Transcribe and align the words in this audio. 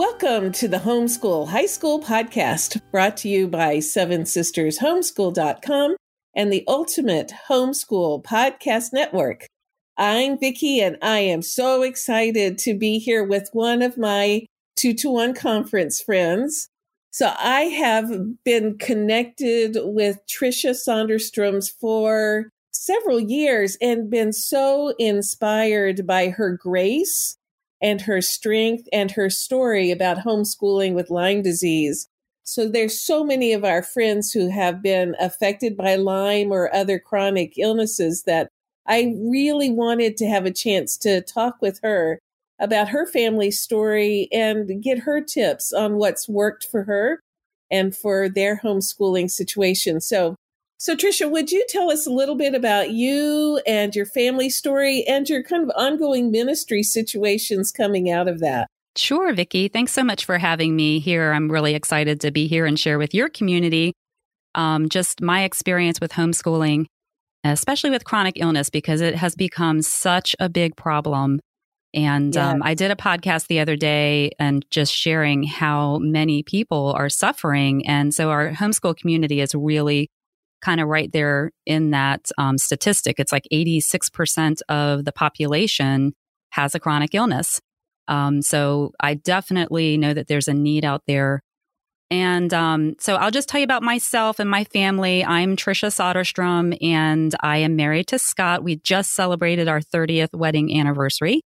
Welcome 0.00 0.52
to 0.52 0.66
the 0.66 0.78
Homeschool 0.78 1.48
High 1.48 1.66
School 1.66 2.00
Podcast, 2.00 2.80
brought 2.90 3.18
to 3.18 3.28
you 3.28 3.46
by 3.46 3.80
Seven 3.80 4.24
Sisters 4.24 4.78
Homeschool.com 4.78 5.94
and 6.34 6.50
the 6.50 6.64
Ultimate 6.66 7.34
Homeschool 7.50 8.24
Podcast 8.24 8.94
Network. 8.94 9.44
I'm 9.98 10.38
Vicki, 10.38 10.80
and 10.80 10.96
I 11.02 11.18
am 11.18 11.42
so 11.42 11.82
excited 11.82 12.56
to 12.60 12.78
be 12.78 12.98
here 12.98 13.22
with 13.22 13.50
one 13.52 13.82
of 13.82 13.98
my 13.98 14.46
two 14.74 14.94
to 14.94 15.10
one 15.10 15.34
conference 15.34 16.00
friends. 16.00 16.70
So 17.10 17.34
I 17.38 17.64
have 17.64 18.10
been 18.42 18.78
connected 18.78 19.76
with 19.82 20.16
Tricia 20.26 20.70
Soderstrom's 20.70 21.68
for 21.68 22.48
several 22.72 23.20
years 23.20 23.76
and 23.82 24.08
been 24.08 24.32
so 24.32 24.94
inspired 24.98 26.06
by 26.06 26.30
her 26.30 26.56
grace 26.56 27.36
and 27.82 28.02
her 28.02 28.20
strength 28.20 28.88
and 28.92 29.10
her 29.12 29.30
story 29.30 29.90
about 29.90 30.18
homeschooling 30.18 30.94
with 30.94 31.10
Lyme 31.10 31.42
disease. 31.42 32.08
So 32.44 32.68
there's 32.68 33.00
so 33.00 33.22
many 33.22 33.52
of 33.52 33.64
our 33.64 33.82
friends 33.82 34.32
who 34.32 34.50
have 34.50 34.82
been 34.82 35.14
affected 35.20 35.76
by 35.76 35.94
Lyme 35.94 36.52
or 36.52 36.74
other 36.74 36.98
chronic 36.98 37.54
illnesses 37.56 38.24
that 38.24 38.48
I 38.86 39.14
really 39.18 39.70
wanted 39.70 40.16
to 40.16 40.26
have 40.26 40.46
a 40.46 40.52
chance 40.52 40.96
to 40.98 41.20
talk 41.20 41.62
with 41.62 41.80
her 41.82 42.18
about 42.58 42.88
her 42.88 43.06
family 43.06 43.50
story 43.50 44.28
and 44.32 44.82
get 44.82 45.00
her 45.00 45.20
tips 45.20 45.72
on 45.72 45.94
what's 45.94 46.28
worked 46.28 46.66
for 46.66 46.84
her 46.84 47.20
and 47.70 47.96
for 47.96 48.28
their 48.28 48.60
homeschooling 48.62 49.30
situation. 49.30 50.00
So, 50.00 50.34
so 50.80 50.96
Tricia, 50.96 51.30
would 51.30 51.52
you 51.52 51.64
tell 51.68 51.90
us 51.90 52.06
a 52.06 52.10
little 52.10 52.34
bit 52.34 52.54
about 52.54 52.90
you 52.90 53.60
and 53.66 53.94
your 53.94 54.06
family 54.06 54.50
story 54.50 55.04
and 55.06 55.28
your 55.28 55.42
kind 55.44 55.62
of 55.62 55.70
ongoing 55.76 56.30
ministry 56.30 56.82
situations 56.82 57.70
coming 57.70 58.10
out 58.10 58.26
of 58.26 58.40
that? 58.40 58.66
Sure, 58.96 59.32
Vicki. 59.32 59.68
Thanks 59.68 59.92
so 59.92 60.02
much 60.02 60.24
for 60.24 60.38
having 60.38 60.74
me 60.74 60.98
here. 60.98 61.32
I'm 61.32 61.50
really 61.50 61.76
excited 61.76 62.20
to 62.22 62.32
be 62.32 62.48
here 62.48 62.66
and 62.66 62.76
share 62.78 62.98
with 62.98 63.14
your 63.14 63.28
community 63.28 63.92
um, 64.56 64.88
just 64.88 65.20
my 65.20 65.44
experience 65.44 66.00
with 66.00 66.10
homeschooling 66.10 66.86
especially 67.44 67.90
with 67.90 68.04
chronic 68.04 68.38
illness, 68.38 68.70
because 68.70 69.00
it 69.00 69.14
has 69.16 69.34
become 69.34 69.82
such 69.82 70.36
a 70.38 70.48
big 70.48 70.76
problem. 70.76 71.40
And 71.92 72.36
um, 72.36 72.62
I 72.62 72.74
did 72.74 72.92
a 72.92 72.96
podcast 72.96 73.48
the 73.48 73.58
other 73.58 73.74
day 73.74 74.30
and 74.38 74.64
just 74.70 74.94
sharing 74.94 75.42
how 75.42 75.98
many 75.98 76.42
people 76.44 76.92
are 76.96 77.08
suffering. 77.08 77.86
And 77.86 78.14
so 78.14 78.30
our 78.30 78.50
homeschool 78.52 78.96
community 78.96 79.40
is 79.40 79.54
really 79.54 80.08
kind 80.60 80.80
of 80.80 80.88
right 80.88 81.10
there 81.12 81.52
in 81.66 81.90
that 81.90 82.30
um, 82.38 82.58
statistic. 82.58 83.16
It's 83.18 83.32
like 83.32 83.46
86% 83.52 84.60
of 84.68 85.04
the 85.04 85.12
population 85.12 86.12
has 86.50 86.74
a 86.74 86.80
chronic 86.80 87.14
illness. 87.14 87.60
Um, 88.08 88.42
so 88.42 88.92
I 89.00 89.14
definitely 89.14 89.96
know 89.96 90.12
that 90.12 90.26
there's 90.26 90.48
a 90.48 90.54
need 90.54 90.84
out 90.84 91.02
there 91.06 91.42
and 92.10 92.52
um, 92.52 92.96
so 92.98 93.14
I'll 93.14 93.30
just 93.30 93.48
tell 93.48 93.60
you 93.60 93.64
about 93.64 93.84
myself 93.84 94.40
and 94.40 94.50
my 94.50 94.64
family. 94.64 95.24
I'm 95.24 95.54
Tricia 95.56 95.90
Soderstrom, 95.90 96.76
and 96.82 97.34
I 97.40 97.58
am 97.58 97.76
married 97.76 98.08
to 98.08 98.18
Scott. 98.18 98.64
We 98.64 98.76
just 98.76 99.14
celebrated 99.14 99.68
our 99.68 99.80
30th 99.80 100.34
wedding 100.34 100.76
anniversary. 100.76 101.42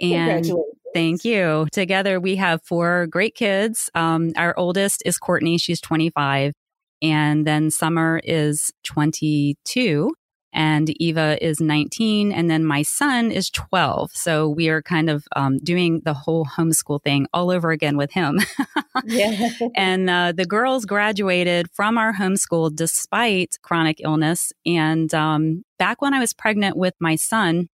And 0.00 0.50
thank 0.94 1.24
you. 1.26 1.66
Together, 1.72 2.20
we 2.20 2.36
have 2.36 2.62
four 2.64 3.06
great 3.06 3.34
kids. 3.34 3.90
Um, 3.94 4.32
our 4.36 4.58
oldest 4.58 5.02
is 5.04 5.18
Courtney, 5.18 5.58
she's 5.58 5.80
25. 5.80 6.54
And 7.02 7.46
then 7.46 7.70
Summer 7.70 8.20
is 8.24 8.72
22 8.84 10.12
and 10.52 10.90
Eva 11.00 11.38
is 11.44 11.60
19, 11.60 12.32
and 12.32 12.50
then 12.50 12.64
my 12.64 12.82
son 12.82 13.30
is 13.30 13.50
12. 13.50 14.10
So 14.12 14.48
we 14.48 14.68
are 14.68 14.82
kind 14.82 15.10
of 15.10 15.24
um, 15.36 15.58
doing 15.58 16.00
the 16.04 16.14
whole 16.14 16.46
homeschool 16.46 17.02
thing 17.02 17.26
all 17.34 17.50
over 17.50 17.70
again 17.70 17.96
with 17.96 18.12
him. 18.12 18.40
yeah. 19.04 19.50
And 19.76 20.08
uh, 20.08 20.32
the 20.32 20.46
girls 20.46 20.86
graduated 20.86 21.70
from 21.72 21.98
our 21.98 22.14
homeschool 22.14 22.74
despite 22.74 23.58
chronic 23.62 24.00
illness. 24.00 24.52
And 24.64 25.12
um, 25.12 25.64
back 25.78 26.00
when 26.00 26.14
I 26.14 26.18
was 26.18 26.32
pregnant 26.32 26.76
with 26.76 26.94
my 26.98 27.16
son, 27.16 27.68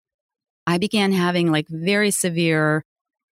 I 0.66 0.78
began 0.78 1.12
having 1.12 1.52
like 1.52 1.68
very 1.70 2.12
severe 2.12 2.84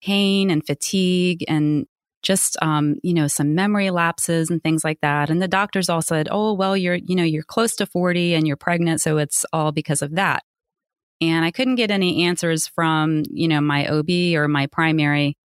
pain 0.02 0.50
and 0.50 0.64
fatigue 0.64 1.44
and 1.48 1.86
just 2.24 2.56
um, 2.62 2.96
you 3.02 3.14
know 3.14 3.28
some 3.28 3.54
memory 3.54 3.90
lapses 3.90 4.50
and 4.50 4.62
things 4.62 4.82
like 4.82 5.00
that. 5.02 5.30
And 5.30 5.40
the 5.40 5.48
doctors 5.48 5.88
all 5.88 6.02
said 6.02 6.28
oh 6.30 6.52
well 6.54 6.76
you're 6.76 6.96
you 6.96 7.14
know 7.14 7.24
you're 7.24 7.44
close 7.44 7.76
to 7.76 7.86
40 7.86 8.34
and 8.34 8.46
you're 8.46 8.56
pregnant 8.56 9.00
so 9.00 9.18
it's 9.18 9.44
all 9.52 9.70
because 9.70 10.02
of 10.02 10.16
that. 10.16 10.42
And 11.20 11.44
i 11.44 11.50
couldn't 11.50 11.76
get 11.76 11.90
any 11.90 12.24
answers 12.24 12.66
from 12.66 13.22
you 13.30 13.46
know 13.48 13.60
my 13.60 13.86
ob 13.88 14.10
or 14.10 14.48
my 14.48 14.66
primary. 14.66 15.36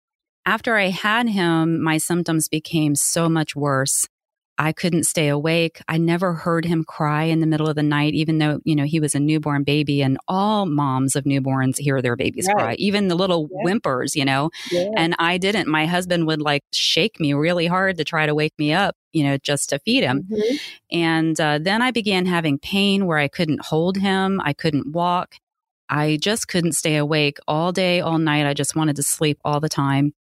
After 0.46 0.78
i 0.78 0.88
had 0.90 1.30
him 1.30 1.82
my 1.84 1.98
symptoms 1.98 2.48
became 2.48 2.96
so 2.96 3.30
much 3.30 3.56
worse 3.56 4.08
I 4.60 4.74
couldn't 4.74 5.06
stay 5.06 5.30
awake. 5.30 5.82
I 5.88 5.98
never 5.98 6.34
heard 6.34 6.66
him 6.66 6.84
cry 6.84 7.24
in 7.24 7.40
the 7.40 7.48
middle 7.48 7.70
of 7.70 7.78
the 7.78 7.84
night, 7.84 8.14
even 8.14 8.40
though, 8.40 8.60
you 8.66 8.76
know, 8.76 8.84
he 8.84 9.00
was 9.00 9.16
a 9.16 9.20
newborn 9.20 9.64
baby 9.64 10.02
and 10.02 10.18
all 10.28 10.66
moms 10.66 11.16
of 11.16 11.24
newborns 11.24 11.80
hear 11.80 12.02
their 12.02 12.18
babies 12.18 12.46
right. 12.48 12.58
cry, 12.58 12.74
even 12.74 13.08
the 13.08 13.16
little 13.16 13.48
yeah. 13.50 13.62
whimpers, 13.64 14.18
you 14.18 14.26
know, 14.26 14.50
yeah. 14.70 14.90
and 14.98 15.16
I 15.18 15.38
didn't. 15.38 15.70
My 15.70 15.86
husband 15.86 16.28
would 16.28 16.42
like 16.42 16.64
shake 16.74 17.22
me 17.22 17.34
really 17.34 17.68
hard 17.68 17.98
to 17.98 18.04
try 18.04 18.26
to 18.26 18.36
wake 18.36 18.54
me 18.60 18.74
up, 18.74 18.98
you 19.14 19.24
know, 19.24 19.38
just 19.38 19.70
to 19.70 19.80
feed 19.80 20.04
him. 20.04 20.28
Mm-hmm. 20.30 20.56
And 20.92 21.40
uh, 21.40 21.60
then 21.62 21.82
I 21.82 21.92
began 21.92 22.26
having 22.26 22.60
pain 22.60 23.06
where 23.06 23.18
I 23.18 23.30
couldn't 23.30 23.66
hold 23.66 23.96
him. 23.96 24.42
I 24.44 24.52
couldn't 24.52 24.92
walk. 24.92 25.36
I 25.88 26.18
just 26.22 26.50
couldn't 26.50 26.74
stay 26.74 26.98
awake 26.98 27.38
all 27.48 27.72
day, 27.72 28.02
all 28.02 28.18
night. 28.18 28.46
I 28.46 28.54
just 28.54 28.76
wanted 28.76 28.98
to 28.98 29.04
sleep 29.04 29.40
all 29.46 29.62
the 29.62 29.70
time. 29.70 30.14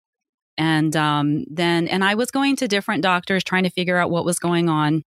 And 0.59 0.95
um, 0.97 1.45
then, 1.49 1.87
and 1.89 2.05
I 2.05 2.17
was 2.17 2.31
going 2.31 2.57
to 2.57 2.69
different 2.69 3.03
doctors 3.03 3.45
trying 3.45 3.63
to 3.63 3.71
figure 3.71 3.97
out 3.97 4.11
what 4.11 4.25
was 4.25 4.39
going 4.39 4.69
on. 4.69 5.05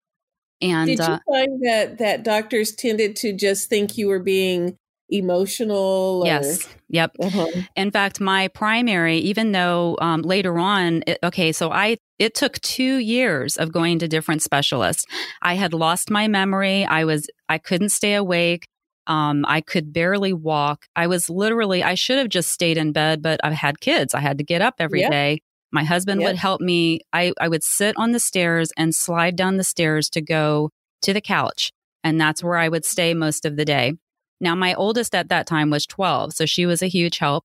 And 0.61 0.89
did 0.89 0.99
you 0.99 1.05
uh, 1.05 1.19
find 1.31 1.63
that 1.65 1.99
that 1.99 2.25
doctors 2.25 2.73
tended 2.73 3.15
to 3.17 3.33
just 3.33 3.69
think 3.69 3.97
you 3.97 4.09
were 4.09 4.19
being 4.19 4.77
emotional? 5.09 6.23
Or? 6.23 6.27
Yes. 6.27 6.69
Yep. 6.89 7.13
Uh-huh. 7.21 7.47
In 7.77 7.91
fact, 7.91 8.21
my 8.21 8.49
primary, 8.49 9.19
even 9.19 9.53
though 9.53 9.97
um, 10.01 10.23
later 10.23 10.59
on, 10.59 11.05
it, 11.07 11.19
okay, 11.23 11.53
so 11.53 11.71
I 11.71 11.99
it 12.19 12.35
took 12.35 12.61
two 12.63 12.97
years 12.97 13.57
of 13.57 13.73
going 13.73 13.99
to 14.01 14.09
different 14.09 14.43
specialists. 14.43 15.05
I 15.43 15.55
had 15.55 15.75
lost 15.75 16.11
my 16.11 16.27
memory. 16.27 16.85
I 16.85 17.05
was 17.05 17.29
I 17.49 17.59
couldn't 17.59 17.91
stay 17.91 18.15
awake. 18.15 18.67
Um, 19.07 19.45
I 19.47 19.61
could 19.61 19.93
barely 19.93 20.33
walk. 20.33 20.87
I 20.97 21.07
was 21.07 21.31
literally, 21.31 21.83
I 21.83 21.95
should 21.95 22.19
have 22.19 22.29
just 22.29 22.51
stayed 22.51 22.77
in 22.77 22.93
bed, 22.93 23.23
but 23.23 23.41
I 23.45 23.53
had 23.53 23.81
kids. 23.81 24.15
I 24.15 24.21
had 24.21 24.39
to 24.39 24.45
get 24.45 24.63
up 24.63 24.75
every 24.79 25.01
yep. 25.01 25.11
day. 25.11 25.41
My 25.73 25.85
husband 25.85 26.21
yep. 26.21 26.31
would 26.31 26.37
help 26.37 26.61
me. 26.61 27.01
I, 27.13 27.33
I 27.41 27.49
would 27.49 27.63
sit 27.63 27.95
on 27.99 28.13
the 28.13 28.21
stairs 28.21 28.71
and 28.77 28.95
slide 28.95 29.37
down 29.37 29.57
the 29.57 29.65
stairs 29.65 30.09
to 30.11 30.21
go 30.21 30.71
to 31.03 31.13
the 31.13 31.21
couch. 31.21 31.73
And 32.03 32.21
that's 32.21 32.43
where 32.43 32.57
I 32.57 32.69
would 32.69 32.85
stay 32.85 33.15
most 33.15 33.45
of 33.45 33.57
the 33.57 33.65
day. 33.65 33.95
Now, 34.41 34.55
my 34.55 34.75
oldest 34.75 35.15
at 35.15 35.29
that 35.29 35.47
time 35.47 35.71
was 35.71 35.87
12, 35.87 36.35
so 36.35 36.47
she 36.47 36.67
was 36.67 36.83
a 36.83 36.89
huge 36.89 37.19
help. 37.19 37.45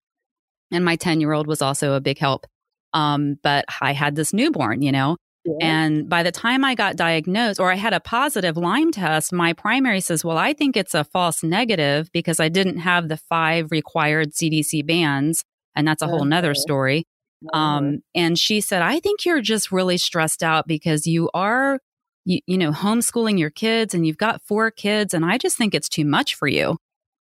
And 0.72 0.86
my 0.86 0.96
10 0.96 1.22
year 1.22 1.34
old 1.34 1.48
was 1.48 1.62
also 1.62 1.94
a 1.94 2.02
big 2.02 2.18
help. 2.18 2.46
Um, 2.94 3.38
but 3.42 3.66
I 3.80 3.94
had 3.94 4.16
this 4.16 4.34
newborn, 4.34 4.82
you 4.82 4.92
know, 4.92 5.18
yeah. 5.44 5.54
And 5.60 6.08
by 6.08 6.24
the 6.24 6.32
time 6.32 6.64
I 6.64 6.76
got 6.76 6.96
diagnosed 6.96 7.60
or 7.60 7.72
I 7.72 7.76
had 7.76 7.94
a 7.94 8.00
positive 8.00 8.58
Lyme 8.58 8.92
test, 8.92 9.34
my 9.34 9.54
primary 9.54 10.00
says, 10.00 10.24
Well, 10.24 10.38
I 10.38 10.54
think 10.54 10.78
it's 10.78 10.94
a 10.94 11.04
false 11.04 11.42
negative 11.42 12.12
because 12.12 12.40
I 12.40 12.50
didn't 12.50 12.78
have 12.78 13.10
the 13.10 13.18
five 13.18 13.72
required 13.72 14.34
CDC 14.34 14.86
bands. 14.86 15.44
And 15.76 15.88
that's 15.88 16.02
a 16.02 16.08
whole 16.08 16.26
nother 16.26 16.54
story. 16.54 17.06
Um, 17.54 18.00
and 18.14 18.38
she 18.38 18.62
said, 18.62 18.82
I 18.82 19.00
think 19.00 19.26
you're 19.26 19.42
just 19.42 19.72
really 19.72 19.98
stressed 19.98 20.44
out 20.44 20.68
because 20.68 21.08
you 21.08 21.30
are, 21.34 21.80
you, 22.26 22.40
you 22.46 22.58
know, 22.58 22.72
homeschooling 22.72 23.40
your 23.40 23.50
kids 23.50 23.94
and 23.94 24.06
you've 24.06 24.18
got 24.18 24.42
four 24.44 24.70
kids. 24.70 25.14
And 25.14 25.26
I 25.26 25.38
just 25.38 25.58
think 25.58 25.74
it's 25.74 25.90
too 25.90 26.06
much 26.06 26.36
for 26.36 26.48
you. 26.48 26.78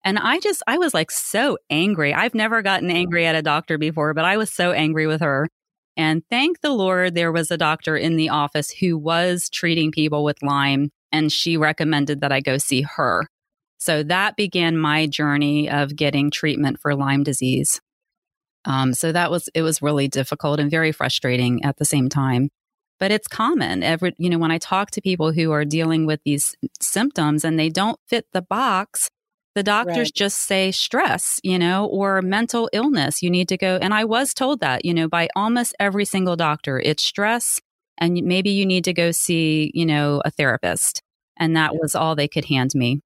And 0.06 0.20
I 0.20 0.40
just, 0.40 0.62
I 0.68 0.78
was 0.78 0.94
like 0.94 1.10
so 1.10 1.58
angry. 1.70 2.14
I've 2.14 2.36
never 2.36 2.62
gotten 2.62 2.92
angry 2.92 3.26
at 3.26 3.36
a 3.36 3.42
doctor 3.42 3.78
before, 3.78 4.14
but 4.14 4.26
I 4.26 4.38
was 4.38 4.52
so 4.52 4.72
angry 4.72 5.08
with 5.08 5.22
her. 5.22 5.50
And 5.96 6.24
thank 6.30 6.62
the 6.62 6.72
Lord, 6.72 7.16
there 7.16 7.32
was 7.32 7.52
a 7.52 7.58
doctor 7.58 7.96
in 7.96 8.16
the 8.16 8.30
office 8.30 8.72
who 8.72 8.98
was 8.98 9.50
treating 9.50 9.92
people 9.92 10.24
with 10.24 10.42
Lyme, 10.42 10.92
and 11.12 11.32
she 11.32 11.56
recommended 11.58 12.22
that 12.22 12.32
I 12.32 12.40
go 12.40 12.58
see 12.58 12.82
her. 12.82 13.28
So 13.78 14.02
that 14.04 14.36
began 14.36 14.78
my 14.78 15.08
journey 15.08 15.70
of 15.70 15.96
getting 15.96 16.32
treatment 16.32 16.80
for 16.80 16.96
Lyme 16.96 17.24
disease. 17.24 17.82
Um, 18.66 18.94
so 18.94 19.12
that 19.12 19.30
was, 19.30 19.50
it 19.54 19.62
was 19.62 19.82
really 19.82 20.08
difficult 20.08 20.60
and 20.60 20.72
very 20.72 20.92
frustrating 20.92 21.64
at 21.66 21.78
the 21.78 21.86
same 21.86 22.10
time. 22.10 22.50
But 23.00 23.12
it's 23.12 23.28
common. 23.28 23.84
Every, 23.84 24.14
you 24.18 24.30
know, 24.30 24.38
when 24.38 24.52
I 24.52 24.58
talk 24.58 24.92
to 24.92 25.02
people 25.02 25.34
who 25.34 25.52
are 25.52 25.66
dealing 25.66 26.06
with 26.06 26.22
these 26.24 26.56
symptoms 26.80 27.44
and 27.44 27.60
they 27.60 27.70
don't 27.70 28.00
fit 28.08 28.26
the 28.32 28.42
box, 28.42 29.10
the 29.56 29.64
doctors 29.64 29.98
right. 30.08 30.14
just 30.14 30.40
say 30.40 30.72
stress, 30.72 31.40
you 31.44 31.60
know, 31.60 31.86
or 31.86 32.22
mental 32.22 32.70
illness. 32.74 33.22
You 33.22 33.30
need 33.30 33.50
to 33.50 33.58
go. 33.58 33.78
And 33.82 33.94
I 33.94 34.06
was 34.06 34.34
told 34.34 34.62
that, 34.62 34.86
you 34.86 34.94
know, 34.94 35.08
by 35.08 35.30
almost 35.36 35.76
every 35.80 36.06
single 36.06 36.36
doctor, 36.36 36.80
it's 36.80 37.04
stress 37.04 37.62
and 37.98 38.14
maybe 38.24 38.50
you 38.50 38.66
need 38.66 38.84
to 38.86 38.94
go 38.94 39.12
see, 39.12 39.72
you 39.74 39.86
know, 39.86 40.22
a 40.26 40.32
therapist. 40.32 41.02
And 41.38 41.56
that 41.56 41.76
was 41.76 41.96
all 41.96 42.16
they 42.16 42.28
could 42.28 42.46
hand 42.46 42.72
me. 42.74 43.02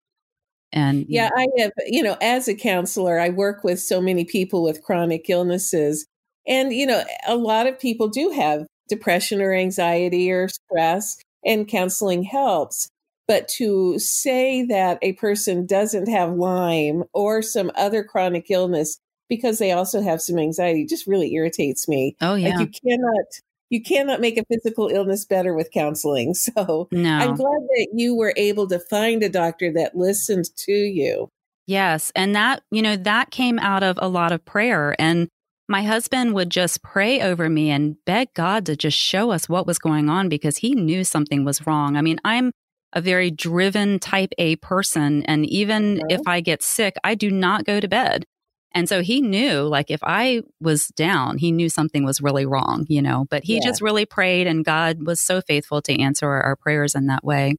And 0.73 1.05
yeah, 1.07 1.29
I 1.35 1.47
have, 1.59 1.71
you 1.85 2.03
know, 2.03 2.17
as 2.21 2.47
a 2.47 2.55
counselor, 2.55 3.19
I 3.19 3.29
work 3.29 3.63
with 3.63 3.79
so 3.79 4.01
many 4.01 4.25
people 4.25 4.63
with 4.63 4.83
chronic 4.83 5.29
illnesses. 5.29 6.05
And, 6.45 6.73
you 6.73 6.85
know, 6.85 7.03
a 7.25 7.35
lot 7.35 7.67
of 7.67 7.79
people 7.79 8.09
do 8.09 8.31
have 8.31 8.65
depression 8.89 9.41
or 9.41 9.53
anxiety 9.53 10.31
or 10.31 10.47
stress, 10.49 11.17
and 11.45 11.67
counseling 11.67 12.23
helps. 12.23 12.89
But 13.27 13.47
to 13.57 14.00
say 14.00 14.63
that 14.65 15.00
a 15.01 15.13
person 15.13 15.65
doesn't 15.65 16.07
have 16.07 16.33
Lyme 16.33 17.03
or 17.13 17.41
some 17.41 17.71
other 17.75 18.03
chronic 18.03 18.50
illness 18.50 19.00
because 19.29 19.59
they 19.59 19.71
also 19.71 20.01
have 20.01 20.21
some 20.21 20.39
anxiety 20.39 20.85
just 20.85 21.07
really 21.07 21.33
irritates 21.33 21.88
me. 21.88 22.15
Oh 22.21 22.35
yeah. 22.35 22.57
Like 22.57 22.59
you 22.59 22.89
cannot 22.89 23.25
you 23.69 23.83
cannot 23.83 24.21
make 24.21 24.38
a 24.38 24.45
physical 24.45 24.88
illness 24.88 25.25
better 25.25 25.53
with 25.53 25.71
counseling. 25.71 26.33
So 26.47 26.88
no. 26.91 27.18
I'm 27.18 27.35
glad 27.35 27.62
that 27.62 27.88
you 27.94 28.15
were 28.15 28.33
able 28.38 28.68
to 28.68 28.79
find 28.79 29.21
a 29.24 29.30
doctor 29.30 29.71
that 29.73 29.97
listened 29.97 30.45
to 30.65 30.71
you. 30.71 31.30
Yes. 31.65 32.12
And 32.15 32.33
that, 32.35 32.63
you 32.71 32.81
know, 32.81 32.95
that 32.95 33.31
came 33.31 33.59
out 33.59 33.83
of 33.83 34.00
a 34.01 34.07
lot 34.07 34.31
of 34.31 34.45
prayer. 34.45 34.95
And 34.97 35.27
my 35.68 35.83
husband 35.83 36.33
would 36.33 36.50
just 36.50 36.81
pray 36.81 37.21
over 37.21 37.50
me 37.50 37.69
and 37.69 37.97
beg 38.06 38.33
God 38.33 38.65
to 38.68 38.77
just 38.77 38.97
show 38.97 39.31
us 39.31 39.50
what 39.50 39.68
was 39.68 39.77
going 39.77 40.09
on 40.09 40.30
because 40.30 40.57
he 40.57 40.73
knew 40.73 41.03
something 41.03 41.44
was 41.44 41.68
wrong. 41.68 41.97
I 41.97 42.01
mean, 42.01 42.19
I'm 42.23 42.51
a 42.94 43.01
very 43.01 43.31
driven 43.31 44.00
type 44.00 44.34
A 44.38 44.56
person. 44.57 45.24
And 45.24 45.45
even 45.45 45.98
mm-hmm. 45.98 46.10
if 46.10 46.22
I 46.25 46.42
get 46.42 46.63
sick, 46.63 46.95
I 47.04 47.16
do 47.16 47.30
not 47.30 47.66
go 47.66 47.80
to 47.80 47.88
bed. 47.88 48.25
And 48.74 48.88
so 48.88 49.01
he 49.01 49.22
knew, 49.22 49.62
like, 49.62 49.89
if 49.89 50.01
I 50.04 50.44
was 50.60 50.88
down, 50.89 51.38
he 51.38 51.51
knew 51.51 51.69
something 51.69 52.04
was 52.04 52.22
really 52.22 52.45
wrong, 52.45 52.86
you 52.89 53.01
know, 53.01 53.25
but 53.30 53.44
he 53.44 53.56
yeah. 53.56 53.62
just 53.63 53.81
really 53.81 54.06
prayed, 54.06 54.45
and 54.45 54.63
God 54.63 55.06
was 55.06 55.19
so 55.19 55.42
faithful 55.42 55.81
to 55.81 56.00
answer 56.00 56.28
our, 56.28 56.42
our 56.44 56.56
prayers 56.56 56.94
in 56.94 57.07
that 57.07 57.24
way. 57.24 57.56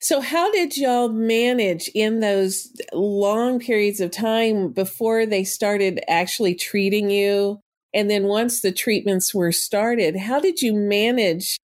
So, 0.00 0.20
how 0.20 0.50
did 0.50 0.76
y'all 0.76 1.10
manage 1.10 1.88
in 1.94 2.18
those 2.18 2.72
long 2.92 3.60
periods 3.60 4.00
of 4.00 4.10
time 4.10 4.72
before 4.72 5.26
they 5.26 5.44
started 5.44 6.00
actually 6.08 6.56
treating 6.56 7.08
you? 7.08 7.60
And 7.94 8.10
then 8.10 8.24
once 8.24 8.62
the 8.62 8.72
treatments 8.72 9.32
were 9.32 9.52
started, 9.52 10.16
how 10.16 10.40
did 10.40 10.60
you 10.60 10.72
manage 10.72 11.56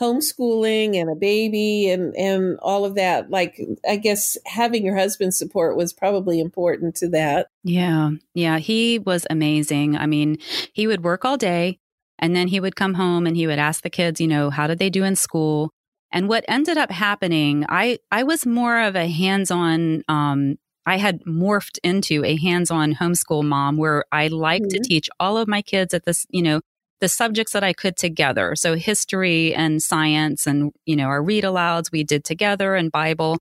homeschooling 0.00 0.96
and 0.96 1.08
a 1.08 1.14
baby 1.14 1.88
and 1.88 2.14
and 2.16 2.58
all 2.60 2.84
of 2.84 2.96
that 2.96 3.30
like 3.30 3.60
i 3.88 3.94
guess 3.96 4.36
having 4.44 4.84
your 4.84 4.96
husband's 4.96 5.38
support 5.38 5.76
was 5.76 5.92
probably 5.92 6.40
important 6.40 6.96
to 6.96 7.08
that. 7.08 7.46
Yeah. 7.62 8.10
Yeah 8.34 8.58
he 8.58 8.98
was 8.98 9.26
amazing. 9.30 9.96
I 9.96 10.06
mean 10.06 10.38
he 10.72 10.86
would 10.86 11.04
work 11.04 11.24
all 11.24 11.36
day 11.36 11.78
and 12.18 12.34
then 12.34 12.48
he 12.48 12.60
would 12.60 12.76
come 12.76 12.94
home 12.94 13.26
and 13.26 13.36
he 13.36 13.46
would 13.46 13.58
ask 13.58 13.82
the 13.82 13.90
kids 13.90 14.20
you 14.20 14.26
know 14.26 14.50
how 14.50 14.66
did 14.66 14.78
they 14.78 14.90
do 14.90 15.04
in 15.04 15.16
school? 15.16 15.70
And 16.10 16.28
what 16.28 16.44
ended 16.48 16.76
up 16.76 16.90
happening 16.90 17.64
i 17.68 17.98
i 18.10 18.24
was 18.24 18.44
more 18.46 18.80
of 18.80 18.96
a 18.96 19.08
hands-on 19.08 20.02
um 20.08 20.58
I 20.86 20.98
had 20.98 21.22
morphed 21.24 21.78
into 21.82 22.24
a 22.24 22.36
hands-on 22.36 22.94
homeschool 22.94 23.42
mom 23.42 23.78
where 23.78 24.04
I 24.12 24.28
like 24.28 24.62
mm-hmm. 24.62 24.68
to 24.68 24.80
teach 24.80 25.08
all 25.18 25.38
of 25.38 25.48
my 25.48 25.62
kids 25.62 25.94
at 25.94 26.04
this, 26.04 26.26
you 26.28 26.42
know, 26.42 26.60
the 27.00 27.08
subjects 27.08 27.52
that 27.52 27.64
I 27.64 27.72
could 27.72 27.96
together. 27.96 28.54
So 28.56 28.76
history 28.76 29.54
and 29.54 29.82
science 29.82 30.46
and, 30.46 30.72
you 30.86 30.96
know, 30.96 31.06
our 31.06 31.22
read 31.22 31.44
alouds 31.44 31.90
we 31.92 32.04
did 32.04 32.24
together 32.24 32.74
and 32.74 32.90
Bible. 32.90 33.38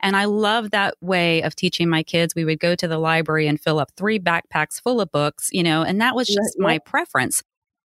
And 0.00 0.16
I 0.16 0.24
love 0.24 0.70
that 0.70 0.94
way 1.00 1.42
of 1.42 1.54
teaching 1.54 1.88
my 1.88 2.02
kids. 2.02 2.34
We 2.34 2.44
would 2.44 2.58
go 2.58 2.74
to 2.74 2.88
the 2.88 2.98
library 2.98 3.46
and 3.46 3.60
fill 3.60 3.78
up 3.78 3.90
three 3.96 4.18
backpacks 4.18 4.82
full 4.82 5.00
of 5.00 5.12
books, 5.12 5.48
you 5.52 5.62
know, 5.62 5.82
and 5.82 6.00
that 6.00 6.16
was 6.16 6.26
just 6.26 6.56
yeah, 6.58 6.64
my 6.64 6.78
preference. 6.78 7.42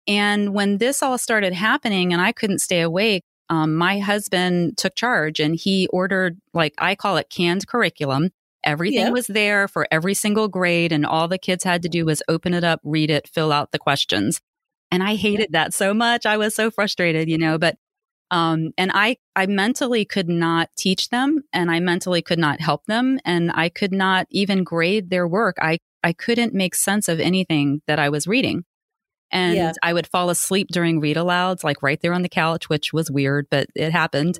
And 0.07 0.53
when 0.53 0.77
this 0.77 1.03
all 1.03 1.17
started 1.17 1.53
happening 1.53 2.11
and 2.11 2.21
I 2.21 2.31
couldn't 2.31 2.59
stay 2.59 2.81
awake, 2.81 3.23
um, 3.49 3.75
my 3.75 3.99
husband 3.99 4.77
took 4.77 4.95
charge 4.95 5.39
and 5.39 5.55
he 5.55 5.87
ordered, 5.87 6.39
like 6.53 6.73
I 6.77 6.95
call 6.95 7.17
it 7.17 7.29
canned 7.29 7.67
curriculum. 7.67 8.29
Everything 8.63 9.07
yeah. 9.07 9.09
was 9.09 9.27
there 9.27 9.67
for 9.67 9.87
every 9.89 10.13
single 10.13 10.47
grade, 10.47 10.91
and 10.91 11.03
all 11.03 11.27
the 11.27 11.39
kids 11.39 11.63
had 11.63 11.81
to 11.81 11.89
do 11.89 12.05
was 12.05 12.21
open 12.27 12.53
it 12.53 12.63
up, 12.63 12.79
read 12.83 13.09
it, 13.09 13.27
fill 13.27 13.51
out 13.51 13.71
the 13.71 13.79
questions. 13.79 14.39
And 14.91 15.01
I 15.01 15.15
hated 15.15 15.53
that 15.53 15.73
so 15.73 15.93
much. 15.93 16.25
I 16.25 16.37
was 16.37 16.53
so 16.53 16.69
frustrated, 16.69 17.29
you 17.29 17.37
know, 17.37 17.57
but 17.57 17.77
um, 18.29 18.71
and 18.77 18.91
I, 18.93 19.17
I 19.35 19.45
mentally 19.45 20.05
could 20.05 20.29
not 20.29 20.69
teach 20.77 21.09
them 21.09 21.43
and 21.51 21.69
I 21.69 21.81
mentally 21.81 22.21
could 22.21 22.39
not 22.39 22.61
help 22.61 22.85
them 22.85 23.19
and 23.25 23.51
I 23.53 23.67
could 23.67 23.91
not 23.91 24.25
even 24.29 24.63
grade 24.63 25.09
their 25.09 25.27
work. 25.27 25.57
I, 25.61 25.79
I 26.01 26.13
couldn't 26.13 26.53
make 26.53 26.73
sense 26.73 27.09
of 27.09 27.19
anything 27.19 27.81
that 27.87 27.99
I 27.99 28.07
was 28.07 28.27
reading. 28.27 28.63
And 29.31 29.55
yeah. 29.55 29.73
I 29.83 29.93
would 29.93 30.07
fall 30.07 30.29
asleep 30.29 30.67
during 30.71 30.99
read 30.99 31.17
alouds, 31.17 31.63
like 31.63 31.83
right 31.83 31.99
there 32.01 32.13
on 32.13 32.21
the 32.21 32.29
couch, 32.29 32.69
which 32.69 32.93
was 32.93 33.11
weird, 33.11 33.47
but 33.51 33.67
it 33.75 33.91
happened. 33.91 34.39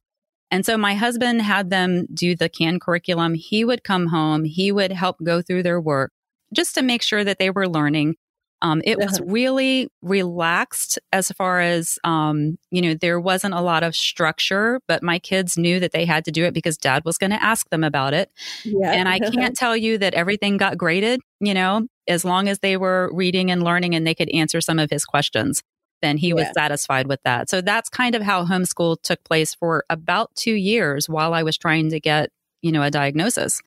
And 0.49 0.65
so 0.65 0.77
my 0.77 0.95
husband 0.95 1.41
had 1.41 1.69
them 1.69 2.07
do 2.13 2.35
the 2.35 2.49
canned 2.49 2.81
curriculum. 2.81 3.35
He 3.35 3.63
would 3.63 3.83
come 3.83 4.07
home, 4.07 4.45
he 4.45 4.71
would 4.71 4.91
help 4.91 5.17
go 5.23 5.41
through 5.41 5.63
their 5.63 5.79
work 5.79 6.11
just 6.53 6.75
to 6.75 6.81
make 6.81 7.01
sure 7.01 7.23
that 7.23 7.39
they 7.39 7.49
were 7.49 7.67
learning. 7.67 8.15
Um, 8.61 8.81
it 8.85 8.99
was 8.99 9.19
really 9.25 9.89
relaxed 10.03 10.99
as 11.11 11.29
far 11.31 11.61
as, 11.61 11.97
um, 12.03 12.59
you 12.69 12.81
know, 12.81 12.93
there 12.93 13.19
wasn't 13.19 13.55
a 13.55 13.61
lot 13.61 13.81
of 13.81 13.95
structure, 13.95 14.79
but 14.87 15.01
my 15.01 15.17
kids 15.17 15.57
knew 15.57 15.79
that 15.79 15.93
they 15.93 16.05
had 16.05 16.25
to 16.25 16.31
do 16.31 16.45
it 16.45 16.53
because 16.53 16.77
dad 16.77 17.03
was 17.03 17.17
going 17.17 17.31
to 17.31 17.43
ask 17.43 17.69
them 17.69 17.83
about 17.83 18.13
it. 18.13 18.29
Yeah. 18.63 18.91
And 18.91 19.09
I 19.09 19.19
can't 19.19 19.55
tell 19.57 19.75
you 19.75 19.97
that 19.97 20.13
everything 20.13 20.57
got 20.57 20.77
graded, 20.77 21.21
you 21.39 21.55
know, 21.55 21.87
as 22.07 22.23
long 22.23 22.47
as 22.47 22.59
they 22.59 22.77
were 22.77 23.09
reading 23.13 23.49
and 23.49 23.63
learning 23.63 23.95
and 23.95 24.05
they 24.05 24.13
could 24.13 24.29
answer 24.29 24.61
some 24.61 24.77
of 24.77 24.91
his 24.91 25.05
questions, 25.05 25.63
then 26.03 26.17
he 26.17 26.29
yeah. 26.29 26.35
was 26.35 26.47
satisfied 26.53 27.07
with 27.07 27.21
that. 27.23 27.49
So 27.49 27.61
that's 27.61 27.89
kind 27.89 28.13
of 28.13 28.21
how 28.21 28.45
homeschool 28.45 29.01
took 29.01 29.23
place 29.23 29.55
for 29.55 29.85
about 29.89 30.35
two 30.35 30.53
years 30.53 31.09
while 31.09 31.33
I 31.33 31.41
was 31.41 31.57
trying 31.57 31.89
to 31.89 31.99
get, 31.99 32.29
you 32.61 32.71
know, 32.71 32.83
a 32.83 32.91
diagnosis. 32.91 33.59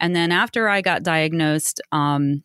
And 0.00 0.14
then 0.14 0.30
after 0.30 0.68
I 0.68 0.80
got 0.80 1.02
diagnosed, 1.02 1.80
um, 1.90 2.44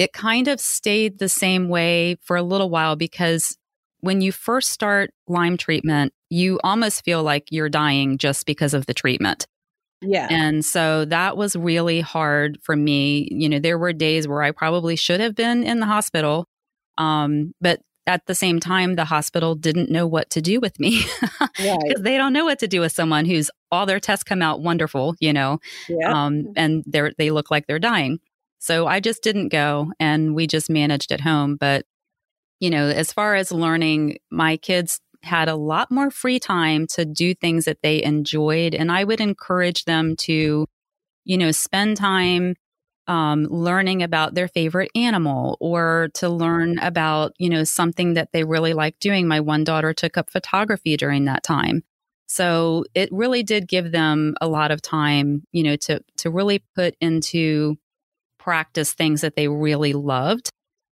it 0.00 0.14
kind 0.14 0.48
of 0.48 0.58
stayed 0.58 1.18
the 1.18 1.28
same 1.28 1.68
way 1.68 2.16
for 2.22 2.34
a 2.34 2.42
little 2.42 2.70
while 2.70 2.96
because 2.96 3.58
when 4.00 4.22
you 4.22 4.32
first 4.32 4.70
start 4.70 5.10
Lyme 5.28 5.58
treatment, 5.58 6.14
you 6.30 6.58
almost 6.64 7.04
feel 7.04 7.22
like 7.22 7.48
you're 7.50 7.68
dying 7.68 8.16
just 8.16 8.46
because 8.46 8.72
of 8.72 8.86
the 8.86 8.94
treatment. 8.94 9.46
Yeah. 10.00 10.26
And 10.30 10.64
so 10.64 11.04
that 11.04 11.36
was 11.36 11.54
really 11.54 12.00
hard 12.00 12.58
for 12.62 12.74
me. 12.74 13.28
You 13.30 13.50
know, 13.50 13.58
there 13.58 13.76
were 13.76 13.92
days 13.92 14.26
where 14.26 14.42
I 14.42 14.52
probably 14.52 14.96
should 14.96 15.20
have 15.20 15.34
been 15.34 15.64
in 15.64 15.80
the 15.80 15.86
hospital. 15.86 16.46
Um, 16.96 17.52
but 17.60 17.80
at 18.06 18.24
the 18.24 18.34
same 18.34 18.58
time, 18.58 18.96
the 18.96 19.04
hospital 19.04 19.54
didn't 19.54 19.90
know 19.90 20.06
what 20.06 20.30
to 20.30 20.40
do 20.40 20.60
with 20.60 20.80
me 20.80 21.02
because 21.30 21.50
right. 21.60 21.94
they 21.98 22.16
don't 22.16 22.32
know 22.32 22.46
what 22.46 22.60
to 22.60 22.68
do 22.68 22.80
with 22.80 22.92
someone 22.92 23.26
who's 23.26 23.50
all 23.70 23.84
their 23.84 24.00
tests 24.00 24.24
come 24.24 24.40
out 24.40 24.62
wonderful, 24.62 25.14
you 25.20 25.34
know, 25.34 25.60
yeah. 25.90 26.10
um, 26.10 26.54
and 26.56 26.82
they 26.86 27.12
they 27.18 27.30
look 27.30 27.50
like 27.50 27.66
they're 27.66 27.78
dying. 27.78 28.18
So 28.60 28.86
I 28.86 29.00
just 29.00 29.22
didn't 29.22 29.48
go 29.48 29.90
and 29.98 30.34
we 30.34 30.46
just 30.46 30.70
managed 30.70 31.12
at 31.12 31.22
home. 31.22 31.56
But, 31.56 31.86
you 32.60 32.70
know, 32.70 32.86
as 32.88 33.12
far 33.12 33.34
as 33.34 33.50
learning, 33.50 34.18
my 34.30 34.58
kids 34.58 35.00
had 35.22 35.48
a 35.48 35.56
lot 35.56 35.90
more 35.90 36.10
free 36.10 36.38
time 36.38 36.86
to 36.88 37.04
do 37.04 37.34
things 37.34 37.64
that 37.64 37.78
they 37.82 38.02
enjoyed. 38.02 38.74
And 38.74 38.92
I 38.92 39.04
would 39.04 39.20
encourage 39.20 39.84
them 39.86 40.14
to, 40.20 40.66
you 41.24 41.38
know, 41.38 41.50
spend 41.50 41.96
time 41.96 42.54
um, 43.06 43.44
learning 43.44 44.02
about 44.02 44.34
their 44.34 44.46
favorite 44.46 44.90
animal 44.94 45.56
or 45.58 46.10
to 46.14 46.28
learn 46.28 46.78
about, 46.78 47.32
you 47.38 47.48
know, 47.48 47.64
something 47.64 48.14
that 48.14 48.28
they 48.32 48.44
really 48.44 48.74
like 48.74 48.98
doing. 49.00 49.26
My 49.26 49.40
one 49.40 49.64
daughter 49.64 49.92
took 49.92 50.16
up 50.16 50.30
photography 50.30 50.96
during 50.96 51.24
that 51.24 51.42
time. 51.42 51.82
So 52.26 52.84
it 52.94 53.08
really 53.10 53.42
did 53.42 53.66
give 53.66 53.90
them 53.90 54.34
a 54.40 54.46
lot 54.46 54.70
of 54.70 54.80
time, 54.80 55.42
you 55.50 55.64
know, 55.64 55.76
to 55.76 56.00
to 56.18 56.30
really 56.30 56.62
put 56.76 56.94
into 57.00 57.76
practice 58.42 58.92
things 58.92 59.20
that 59.20 59.36
they 59.36 59.48
really 59.48 59.92
loved. 59.92 60.50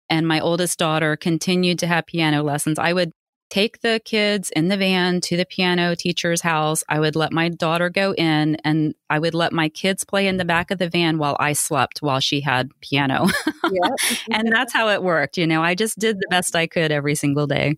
And 0.09 0.27
my 0.27 0.39
oldest 0.39 0.77
daughter 0.77 1.15
continued 1.15 1.79
to 1.79 1.87
have 1.87 2.05
piano 2.05 2.43
lessons. 2.43 2.79
I 2.79 2.93
would 2.93 3.11
take 3.49 3.79
the 3.79 4.01
kids 4.03 4.49
in 4.55 4.67
the 4.67 4.77
van 4.77 5.21
to 5.21 5.37
the 5.37 5.45
piano 5.45 5.95
teacher's 5.95 6.41
house. 6.41 6.83
I 6.89 6.99
would 6.99 7.15
let 7.15 7.31
my 7.31 7.49
daughter 7.49 7.89
go 7.89 8.13
in 8.13 8.55
and 8.65 8.93
I 9.09 9.19
would 9.19 9.33
let 9.33 9.53
my 9.53 9.69
kids 9.69 10.03
play 10.03 10.27
in 10.27 10.37
the 10.37 10.45
back 10.45 10.69
of 10.69 10.79
the 10.79 10.89
van 10.89 11.17
while 11.17 11.37
I 11.39 11.53
slept 11.53 11.99
while 11.99 12.19
she 12.19 12.41
had 12.41 12.69
piano. 12.81 13.27
Yeah. 13.69 13.89
and 14.31 14.51
that's 14.51 14.73
how 14.73 14.89
it 14.89 15.03
worked. 15.03 15.37
You 15.37 15.47
know, 15.47 15.63
I 15.63 15.75
just 15.75 15.97
did 15.97 16.17
the 16.17 16.27
best 16.29 16.55
I 16.55 16.67
could 16.67 16.91
every 16.91 17.15
single 17.15 17.47
day. 17.47 17.77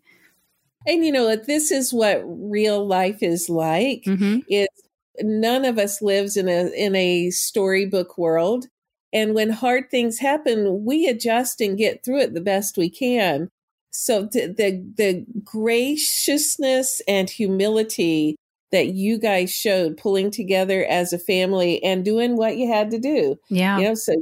And 0.88 1.06
you 1.06 1.12
know, 1.12 1.36
this 1.36 1.72
is 1.72 1.94
what 1.94 2.22
real 2.26 2.86
life 2.86 3.22
is 3.22 3.50
like. 3.50 4.04
Mm-hmm. 4.08 4.40
It's 4.48 4.82
none 5.22 5.66
of 5.66 5.78
us 5.78 6.02
lives 6.02 6.38
in 6.38 6.48
a 6.48 6.70
in 6.70 6.96
a 6.96 7.30
storybook 7.30 8.18
world. 8.18 8.68
And 9.12 9.34
when 9.34 9.50
hard 9.50 9.90
things 9.90 10.20
happen, 10.20 10.86
we 10.86 11.08
adjust 11.08 11.62
and 11.62 11.78
get 11.78 12.04
through 12.04 12.22
it 12.22 12.34
the 12.34 12.42
best 12.42 12.78
we 12.78 12.90
can. 12.90 13.50
So 13.92 14.24
the, 14.24 14.48
the, 14.48 14.86
the 14.96 15.26
graciousness 15.44 17.02
and 17.08 17.30
humility 17.30 18.36
that 18.72 18.90
you 18.90 19.18
guys 19.18 19.52
showed 19.52 19.98
pulling 19.98 20.30
together 20.30 20.86
as 20.86 21.12
a 21.12 21.20
family 21.20 21.84
and 21.84 22.06
doing 22.06 22.38
what 22.38 22.58
you 22.58 22.72
had 22.72 22.92
to 22.92 23.00
do. 23.00 23.38
Yeah. 23.50 23.80
You 23.80 23.84
know, 23.90 23.96
so 23.96 24.14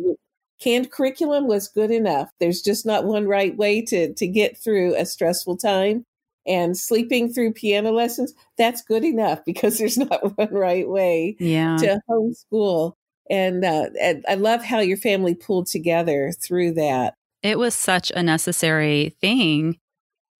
canned 0.61 0.91
curriculum 0.91 1.47
was 1.47 1.67
good 1.67 1.91
enough. 1.91 2.29
There's 2.39 2.61
just 2.61 2.85
not 2.85 3.05
one 3.05 3.27
right 3.27 3.55
way 3.55 3.81
to 3.83 4.13
to 4.13 4.27
get 4.27 4.57
through 4.57 4.95
a 4.95 5.05
stressful 5.05 5.57
time. 5.57 6.05
And 6.45 6.77
sleeping 6.77 7.33
through 7.33 7.53
piano 7.53 7.91
lessons, 7.91 8.33
that's 8.57 8.81
good 8.81 9.03
enough 9.03 9.43
because 9.45 9.77
there's 9.77 9.97
not 9.97 10.37
one 10.37 10.53
right 10.53 10.87
way 10.87 11.35
yeah. 11.39 11.75
to 11.77 11.99
homeschool 12.09 12.93
and, 13.29 13.63
uh, 13.63 13.89
and 14.01 14.25
I 14.27 14.35
love 14.35 14.63
how 14.63 14.79
your 14.79 14.97
family 14.97 15.35
pulled 15.35 15.67
together 15.67 16.31
through 16.31 16.73
that. 16.73 17.13
it 17.43 17.57
was 17.57 17.73
such 17.75 18.11
a 18.11 18.23
necessary 18.23 19.15
thing. 19.21 19.77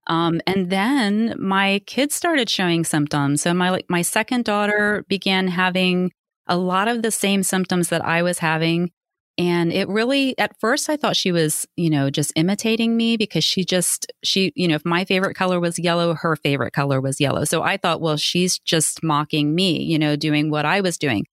Um, 0.07 0.41
and 0.47 0.69
then 0.69 1.35
my 1.37 1.81
kids 1.85 2.15
started 2.15 2.49
showing 2.49 2.85
symptoms. 2.85 3.41
So 3.41 3.53
my 3.53 3.69
like 3.69 3.85
my 3.89 4.01
second 4.01 4.45
daughter 4.45 5.05
began 5.09 5.47
having 5.47 6.11
a 6.47 6.57
lot 6.57 6.87
of 6.87 7.01
the 7.01 7.11
same 7.11 7.43
symptoms 7.43 7.89
that 7.89 8.03
I 8.05 8.23
was 8.23 8.39
having. 8.39 8.91
And 9.37 9.71
it 9.71 9.87
really, 9.87 10.35
at 10.39 10.59
first, 10.59 10.89
I 10.89 10.97
thought 10.97 11.15
she 11.15 11.31
was, 11.31 11.67
you 11.75 11.91
know, 11.91 12.09
just 12.09 12.33
imitating 12.35 12.97
me 12.97 13.17
because 13.17 13.43
she 13.43 13.63
just, 13.63 14.11
she, 14.23 14.51
you 14.55 14.67
know, 14.67 14.75
if 14.75 14.85
my 14.85 15.05
favorite 15.05 15.35
color 15.35 15.59
was 15.59 15.77
yellow, 15.77 16.15
her 16.15 16.35
favorite 16.35 16.73
color 16.73 16.99
was 16.99 17.21
yellow. 17.21 17.43
So 17.43 17.61
I 17.61 17.77
thought, 17.77 18.01
well, 18.01 18.17
she's 18.17 18.57
just 18.57 19.03
mocking 19.03 19.53
me, 19.53 19.83
you 19.83 19.99
know, 19.99 20.15
doing 20.15 20.49
what 20.49 20.65
I 20.65 20.81
was 20.81 20.97
doing. 20.97 21.27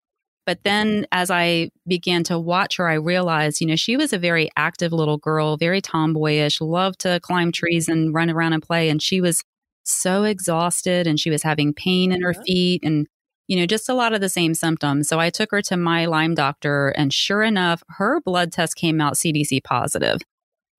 But 0.46 0.62
then 0.62 1.06
as 1.10 1.30
I 1.30 1.70
began 1.86 2.22
to 2.24 2.38
watch 2.38 2.76
her, 2.76 2.86
I 2.88 2.94
realized, 2.94 3.60
you 3.60 3.66
know, 3.66 3.76
she 3.76 3.96
was 3.96 4.12
a 4.12 4.18
very 4.18 4.50
active 4.56 4.92
little 4.92 5.16
girl, 5.16 5.56
very 5.56 5.80
tomboyish, 5.80 6.60
loved 6.60 7.00
to 7.00 7.18
climb 7.20 7.50
trees 7.50 7.88
and 7.88 8.12
run 8.12 8.30
around 8.30 8.52
and 8.52 8.62
play. 8.62 8.90
And 8.90 9.00
she 9.00 9.20
was 9.20 9.42
so 9.84 10.24
exhausted 10.24 11.06
and 11.06 11.18
she 11.18 11.30
was 11.30 11.42
having 11.42 11.72
pain 11.72 12.12
in 12.12 12.22
her 12.22 12.30
uh-huh. 12.30 12.42
feet 12.46 12.84
and 12.84 13.06
you 13.46 13.56
know, 13.56 13.66
just 13.66 13.88
a 13.88 13.94
lot 13.94 14.14
of 14.14 14.20
the 14.20 14.28
same 14.28 14.54
symptoms. 14.54 15.08
So 15.08 15.20
I 15.20 15.30
took 15.30 15.50
her 15.50 15.60
to 15.62 15.76
my 15.76 16.06
Lyme 16.06 16.34
doctor, 16.34 16.88
and 16.88 17.12
sure 17.12 17.42
enough, 17.42 17.82
her 17.90 18.20
blood 18.20 18.52
test 18.52 18.76
came 18.76 19.00
out 19.00 19.14
CDC 19.14 19.62
positive. 19.62 20.20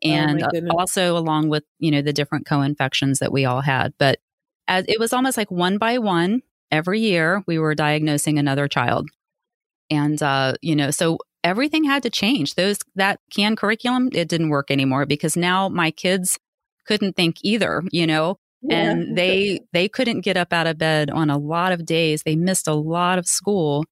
Oh, 0.03 0.09
and 0.09 0.43
oh 0.43 0.77
also 0.77 1.17
along 1.17 1.49
with, 1.49 1.63
you 1.79 1.91
know, 1.91 2.01
the 2.01 2.13
different 2.13 2.45
co 2.45 2.61
infections 2.61 3.19
that 3.19 3.31
we 3.31 3.45
all 3.45 3.61
had. 3.61 3.93
But 3.97 4.19
as 4.67 4.85
it 4.87 4.99
was 4.99 5.13
almost 5.13 5.37
like 5.37 5.51
one 5.51 5.77
by 5.77 5.99
one 5.99 6.41
every 6.71 7.01
year, 7.01 7.43
we 7.45 7.59
were 7.59 7.75
diagnosing 7.75 8.39
another 8.39 8.67
child. 8.67 9.09
And, 9.89 10.21
uh, 10.21 10.53
you 10.61 10.75
know, 10.75 10.91
so 10.91 11.19
everything 11.43 11.83
had 11.83 12.03
to 12.03 12.09
change. 12.09 12.55
Those, 12.55 12.79
that 12.95 13.19
CAN 13.33 13.55
curriculum, 13.55 14.09
it 14.13 14.27
didn't 14.27 14.49
work 14.49 14.71
anymore 14.71 15.05
because 15.05 15.37
now 15.37 15.69
my 15.69 15.91
kids 15.91 16.39
couldn't 16.87 17.15
think 17.15 17.37
either, 17.41 17.83
you 17.91 18.07
know? 18.07 18.37
and 18.69 19.17
they 19.17 19.61
they 19.73 19.87
couldn't 19.87 20.21
get 20.21 20.37
up 20.37 20.53
out 20.53 20.67
of 20.67 20.77
bed 20.77 21.09
on 21.09 21.29
a 21.29 21.37
lot 21.37 21.71
of 21.71 21.85
days 21.85 22.23
they 22.23 22.35
missed 22.35 22.67
a 22.67 22.73
lot 22.73 23.17
of 23.17 23.27
school 23.27 23.85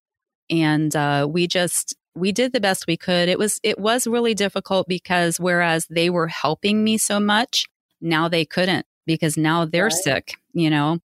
and 0.50 0.94
uh, 0.96 1.26
we 1.30 1.46
just 1.46 1.94
we 2.14 2.32
did 2.32 2.52
the 2.52 2.60
best 2.60 2.86
we 2.86 2.96
could 2.96 3.28
it 3.28 3.38
was 3.38 3.60
it 3.62 3.78
was 3.78 4.06
really 4.06 4.34
difficult 4.34 4.86
because 4.88 5.38
whereas 5.38 5.86
they 5.90 6.10
were 6.10 6.28
helping 6.28 6.84
me 6.84 6.98
so 6.98 7.18
much 7.20 7.66
now 8.00 8.28
they 8.28 8.44
couldn't 8.44 8.86
because 9.06 9.36
now 9.36 9.64
they're 9.64 9.84
right. 9.84 9.92
sick 9.92 10.34
you 10.52 10.70
know 10.70 10.98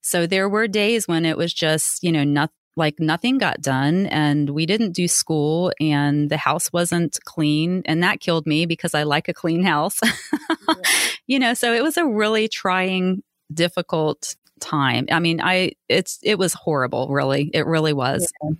so 0.00 0.26
there 0.26 0.48
were 0.48 0.66
days 0.66 1.06
when 1.06 1.24
it 1.24 1.36
was 1.36 1.52
just 1.52 2.02
you 2.02 2.12
know 2.12 2.24
nothing 2.24 2.54
like 2.76 2.98
nothing 2.98 3.38
got 3.38 3.60
done 3.60 4.06
and 4.06 4.50
we 4.50 4.66
didn't 4.66 4.92
do 4.92 5.06
school 5.06 5.72
and 5.80 6.30
the 6.30 6.36
house 6.36 6.72
wasn't 6.72 7.18
clean 7.24 7.82
and 7.84 8.02
that 8.02 8.20
killed 8.20 8.46
me 8.46 8.66
because 8.66 8.94
I 8.94 9.02
like 9.02 9.28
a 9.28 9.34
clean 9.34 9.62
house. 9.62 10.00
yeah. 10.02 10.74
You 11.28 11.38
know, 11.38 11.54
so 11.54 11.72
it 11.72 11.84
was 11.84 11.96
a 11.96 12.04
really 12.04 12.48
trying 12.48 13.22
difficult 13.54 14.34
time. 14.60 15.06
I 15.10 15.20
mean, 15.20 15.40
I 15.40 15.72
it's 15.88 16.18
it 16.22 16.38
was 16.38 16.52
horrible, 16.52 17.08
really. 17.08 17.50
It 17.54 17.64
really 17.64 17.92
was. 17.92 18.30
Yeah. 18.42 18.50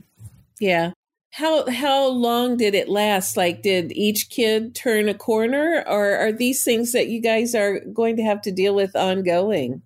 yeah. 0.61 0.90
How 1.33 1.69
how 1.69 2.07
long 2.09 2.57
did 2.57 2.75
it 2.75 2.88
last? 2.88 3.37
Like 3.37 3.62
did 3.62 3.92
each 3.92 4.31
kid 4.31 4.75
turn 4.75 5.09
a 5.09 5.14
corner 5.14 5.83
or 5.87 6.16
are 6.16 6.33
these 6.33 6.62
things 6.62 6.92
that 6.92 7.09
you 7.09 7.21
guys 7.21 7.54
are 7.54 7.81
going 7.81 8.16
to 8.16 8.23
have 8.23 8.42
to 8.42 8.52
deal 8.52 8.75
with 8.75 8.95
ongoing? 8.95 9.83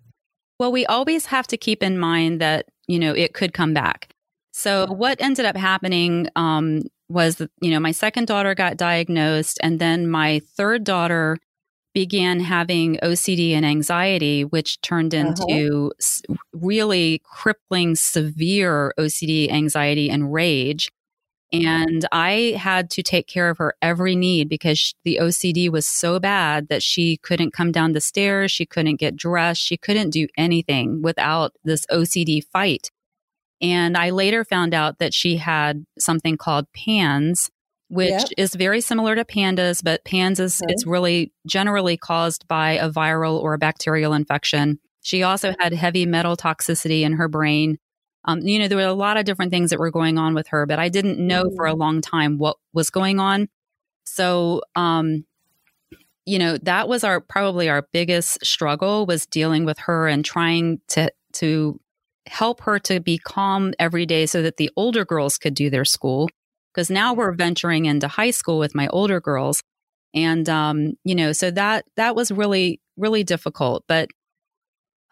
Well, 0.59 0.73
we 0.73 0.87
always 0.87 1.26
have 1.26 1.47
to 1.49 1.56
keep 1.56 1.83
in 1.83 1.99
mind 1.99 2.40
that, 2.40 2.66
you 2.87 2.99
know, 2.99 3.12
it 3.12 3.35
could 3.35 3.52
come 3.52 3.75
back. 3.75 4.09
So 4.57 4.87
what 4.87 5.21
ended 5.21 5.45
up 5.45 5.55
happening 5.55 6.31
um, 6.35 6.85
was, 7.11 7.43
you 7.61 7.71
know, 7.71 7.79
my 7.79 7.93
second 7.93 8.27
daughter 8.27 8.55
got 8.55 8.79
diagnosed, 8.79 9.59
and 9.63 9.79
then 9.79 10.09
my 10.09 10.41
third 10.57 10.83
daughter 10.83 11.37
began 11.93 12.41
having 12.41 12.97
OCD 13.03 13.51
and 13.51 13.67
anxiety, 13.67 14.47
which 14.47 14.81
turned 14.81 15.13
into 15.13 15.93
uh-huh. 16.01 16.37
really 16.55 17.21
crippling, 17.23 17.97
severe 17.97 18.95
OCD, 18.99 19.53
anxiety, 19.53 20.09
and 20.09 20.33
rage. 20.33 20.91
And 21.53 22.07
I 22.11 22.57
had 22.59 22.89
to 22.93 23.03
take 23.03 23.27
care 23.27 23.51
of 23.51 23.59
her 23.59 23.75
every 23.83 24.17
need 24.17 24.49
because 24.49 24.95
the 25.05 25.19
OCD 25.21 25.71
was 25.71 25.87
so 25.87 26.19
bad 26.19 26.69
that 26.69 26.83
she 26.83 27.19
couldn't 27.19 27.53
come 27.53 27.73
down 27.73 27.93
the 27.93 28.01
stairs. 28.01 28.51
She 28.53 28.65
couldn't 28.65 28.97
get 28.97 29.17
dressed. 29.17 29.61
She 29.61 29.77
couldn't 29.77 30.11
do 30.11 30.29
anything 30.39 31.03
without 31.03 31.53
this 31.63 31.85
OCD 31.91 32.43
fight. 32.43 32.91
And 33.61 33.97
I 33.97 34.11
later 34.11 34.45
found 34.45 34.75
out 34.75 34.99
that 34.99 35.15
she 35.15 35.37
had 35.37 35.87
something 35.99 36.37
called 36.37 36.67
PANS, 36.73 37.51
which 37.89 38.11
yep. 38.11 38.29
is 38.37 38.55
very 38.55 38.81
similar 38.81 39.15
to 39.15 39.25
PANDAS, 39.25 39.83
but 39.83 40.05
PANS 40.05 40.41
is 40.41 40.61
okay. 40.63 40.73
it's 40.73 40.87
really 40.87 41.33
generally 41.47 41.97
caused 41.97 42.47
by 42.49 42.73
a 42.73 42.91
viral 42.91 43.41
or 43.41 43.55
a 43.55 43.59
bacterial 43.59 44.13
infection. 44.13 44.79
She 45.03 45.23
also 45.23 45.55
had 45.59 45.73
heavy 45.73 46.05
metal 46.05 46.37
toxicity 46.37 47.03
in 47.03 47.13
her 47.13 47.29
brain. 47.29 47.79
Um, 48.25 48.41
you 48.41 48.59
know, 48.59 48.67
there 48.67 48.79
were 48.79 48.85
a 48.85 48.93
lot 48.93 49.17
of 49.17 49.25
different 49.25 49.53
things 49.53 49.71
that 49.71 49.79
were 49.79 49.93
going 49.93 50.19
on 50.19 50.35
with 50.35 50.49
her, 50.49 50.67
but 50.67 50.81
I 50.81 50.89
didn't 50.89 51.25
know 51.25 51.45
mm-hmm. 51.45 51.55
for 51.55 51.67
a 51.67 51.75
long 51.75 52.01
time 52.01 52.39
what 52.39 52.57
was 52.73 52.91
going 52.91 53.21
on. 53.21 53.49
So, 54.05 54.63
um, 54.75 55.25
you 56.25 56.41
know, 56.41 56.59
that 56.59 56.89
was 56.89 57.05
our 57.05 57.21
probably 57.21 57.69
our 57.69 57.87
biggest 57.93 58.45
struggle 58.45 59.07
was 59.07 59.27
dealing 59.27 59.65
with 59.65 59.79
her 59.79 60.09
and 60.09 60.25
trying 60.25 60.81
to 60.89 61.13
to 61.35 61.81
help 62.26 62.61
her 62.62 62.78
to 62.80 63.00
be 63.00 63.18
calm 63.18 63.73
every 63.78 64.06
day 64.06 64.26
so 64.26 64.42
that 64.42 64.56
the 64.56 64.71
older 64.76 65.04
girls 65.04 65.38
could 65.38 65.54
do 65.54 65.71
their 65.71 65.85
school. 65.85 66.28
Because 66.75 66.90
now 66.90 67.14
we're 67.14 67.33
venturing 67.33 67.87
into 67.87 68.06
high 68.09 68.30
school 68.30 68.59
with 68.59 68.75
my 68.75 68.87
older 68.88 69.21
girls. 69.21 69.62
And, 70.14 70.49
um, 70.49 70.95
you 71.04 71.14
know, 71.14 71.33
so 71.33 71.50
that, 71.50 71.85
that 71.97 72.14
was 72.14 72.30
really, 72.30 72.80
really 72.97 73.25
difficult. 73.25 73.85
But 73.88 74.09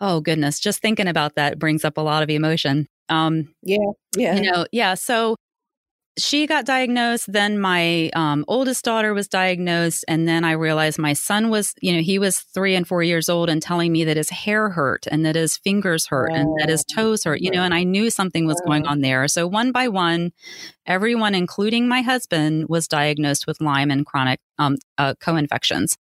oh 0.01 0.21
goodness, 0.21 0.61
just 0.61 0.83
thinking 0.83 1.09
about 1.09 1.37
that 1.37 1.59
brings 1.59 1.85
up 1.85 1.97
a 1.97 2.03
lot 2.03 2.23
of 2.23 2.31
emotion. 2.31 2.87
Um, 3.09 3.55
yeah. 3.63 3.79
Yeah. 4.17 4.35
You 4.37 4.51
know, 4.51 4.67
yeah. 4.73 4.95
So 4.95 5.37
she 6.17 6.47
got 6.47 6.65
diagnosed. 6.65 7.33
Then 7.33 7.59
my 7.59 8.11
um, 8.15 8.45
oldest 8.47 8.85
daughter 8.85 9.15
was 9.15 9.27
diagnosed. 9.27 10.05
And 10.07 10.29
then 10.29 10.45
I 10.45 10.53
realized 10.53 10.99
my 10.99 11.13
son 11.13 11.51
was, 11.51 11.75
you 11.81 11.93
know, 11.93 12.03
he 12.03 12.19
was 12.19 12.41
three 12.41 12.75
and 12.75 12.87
four 12.87 13.03
years 13.03 13.29
old 13.29 13.49
and 13.49 13.61
telling 13.61 13.91
me 13.91 14.05
that 14.05 14.17
his 14.17 14.31
hair 14.31 14.71
hurt 14.71 15.07
and 15.11 15.27
that 15.27 15.35
his 15.35 15.57
fingers 15.57 16.07
hurt 16.07 16.31
oh. 16.33 16.37
and 16.37 16.49
that 16.59 16.69
his 16.69 16.85
toes 16.85 17.25
hurt, 17.25 17.41
you 17.41 17.51
know, 17.51 17.63
and 17.63 17.75
I 17.75 17.83
knew 17.83 18.11
something 18.11 18.47
was 18.47 18.61
oh. 18.65 18.69
going 18.69 18.87
on 18.87 19.01
there. 19.01 19.27
So 19.27 19.47
one 19.47 19.73
by 19.73 19.89
one, 19.89 20.33
everyone, 20.87 21.35
including 21.35 21.89
my 21.89 22.03
husband, 22.03 22.67
was 22.69 22.87
diagnosed 22.87 23.47
with 23.47 23.61
Lyme 23.61 23.91
and 23.91 24.07
chronic 24.07 24.41
um, 24.59 24.77
uh, 24.99 25.15
co 25.21 25.37
infections. 25.37 25.97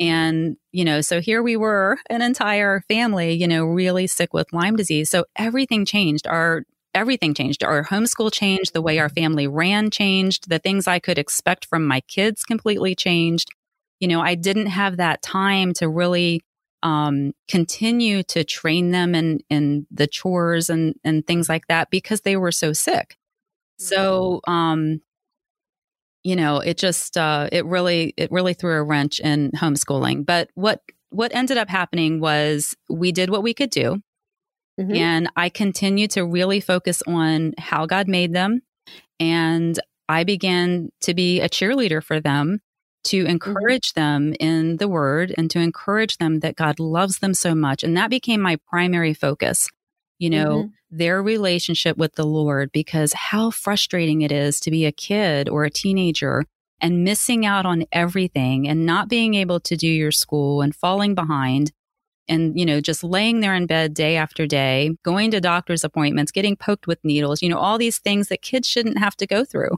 And, 0.00 0.56
you 0.72 0.84
know, 0.84 1.02
so 1.02 1.20
here 1.20 1.42
we 1.42 1.56
were, 1.56 1.98
an 2.10 2.20
entire 2.20 2.80
family, 2.88 3.34
you 3.34 3.46
know, 3.46 3.64
really 3.64 4.08
sick 4.08 4.34
with 4.34 4.52
Lyme 4.52 4.74
disease. 4.74 5.08
So 5.08 5.24
everything 5.36 5.84
changed. 5.84 6.26
Our 6.26 6.64
everything 6.94 7.34
changed. 7.34 7.62
Our 7.64 7.84
homeschool 7.84 8.32
changed, 8.32 8.72
the 8.72 8.82
way 8.82 8.98
our 8.98 9.08
family 9.08 9.46
ran 9.46 9.90
changed, 9.90 10.48
the 10.48 10.58
things 10.58 10.86
I 10.86 10.98
could 10.98 11.18
expect 11.18 11.66
from 11.66 11.86
my 11.86 12.00
kids 12.00 12.42
completely 12.42 12.94
changed. 12.94 13.48
You 14.00 14.08
know, 14.08 14.20
I 14.20 14.34
didn't 14.34 14.66
have 14.66 14.96
that 14.96 15.22
time 15.22 15.72
to 15.74 15.88
really 15.88 16.42
um, 16.82 17.32
continue 17.48 18.22
to 18.24 18.44
train 18.44 18.90
them 18.90 19.14
in, 19.14 19.40
in 19.48 19.86
the 19.90 20.06
chores 20.06 20.68
and, 20.68 20.94
and 21.02 21.26
things 21.26 21.48
like 21.48 21.66
that 21.68 21.90
because 21.90 22.20
they 22.22 22.36
were 22.36 22.52
so 22.52 22.72
sick. 22.72 23.16
So, 23.78 24.40
um, 24.46 25.00
you 26.22 26.36
know, 26.36 26.58
it 26.58 26.78
just 26.78 27.16
uh, 27.16 27.48
it 27.52 27.66
really 27.66 28.14
it 28.16 28.32
really 28.32 28.54
threw 28.54 28.74
a 28.76 28.82
wrench 28.82 29.20
in 29.20 29.50
homeschooling. 29.52 30.24
But 30.24 30.50
what 30.54 30.80
what 31.10 31.34
ended 31.34 31.58
up 31.58 31.68
happening 31.68 32.18
was 32.18 32.74
we 32.88 33.12
did 33.12 33.30
what 33.30 33.42
we 33.42 33.54
could 33.54 33.70
do. 33.70 34.00
Mm-hmm. 34.80 34.96
And 34.96 35.30
I 35.36 35.48
continued 35.48 36.10
to 36.12 36.24
really 36.24 36.60
focus 36.60 37.02
on 37.06 37.54
how 37.58 37.86
God 37.86 38.08
made 38.08 38.32
them. 38.32 38.62
And 39.20 39.78
I 40.08 40.24
began 40.24 40.90
to 41.02 41.14
be 41.14 41.40
a 41.40 41.48
cheerleader 41.48 42.02
for 42.02 42.20
them 42.20 42.60
to 43.04 43.22
mm-hmm. 43.22 43.30
encourage 43.30 43.92
mm-hmm. 43.92 44.00
them 44.00 44.34
in 44.40 44.76
the 44.78 44.88
word 44.88 45.34
and 45.36 45.50
to 45.50 45.60
encourage 45.60 46.18
them 46.18 46.40
that 46.40 46.56
God 46.56 46.80
loves 46.80 47.18
them 47.18 47.34
so 47.34 47.54
much. 47.54 47.84
And 47.84 47.96
that 47.96 48.10
became 48.10 48.40
my 48.40 48.58
primary 48.68 49.14
focus, 49.14 49.68
you 50.18 50.30
know, 50.30 50.64
mm-hmm. 50.64 50.96
their 50.96 51.22
relationship 51.22 51.96
with 51.96 52.14
the 52.14 52.26
Lord, 52.26 52.72
because 52.72 53.12
how 53.12 53.50
frustrating 53.50 54.22
it 54.22 54.32
is 54.32 54.58
to 54.60 54.70
be 54.70 54.86
a 54.86 54.92
kid 54.92 55.48
or 55.48 55.64
a 55.64 55.70
teenager 55.70 56.44
and 56.80 57.04
missing 57.04 57.46
out 57.46 57.64
on 57.64 57.84
everything 57.92 58.68
and 58.68 58.84
not 58.84 59.08
being 59.08 59.34
able 59.34 59.60
to 59.60 59.76
do 59.76 59.88
your 59.88 60.10
school 60.10 60.60
and 60.60 60.74
falling 60.74 61.14
behind 61.14 61.70
and 62.28 62.58
you 62.58 62.64
know 62.64 62.80
just 62.80 63.04
laying 63.04 63.40
there 63.40 63.54
in 63.54 63.66
bed 63.66 63.94
day 63.94 64.16
after 64.16 64.46
day 64.46 64.90
going 65.02 65.30
to 65.30 65.40
doctor's 65.40 65.84
appointments 65.84 66.32
getting 66.32 66.56
poked 66.56 66.86
with 66.86 66.98
needles 67.04 67.42
you 67.42 67.48
know 67.48 67.58
all 67.58 67.78
these 67.78 67.98
things 67.98 68.28
that 68.28 68.42
kids 68.42 68.68
shouldn't 68.68 68.98
have 68.98 69.16
to 69.16 69.26
go 69.26 69.44
through. 69.44 69.76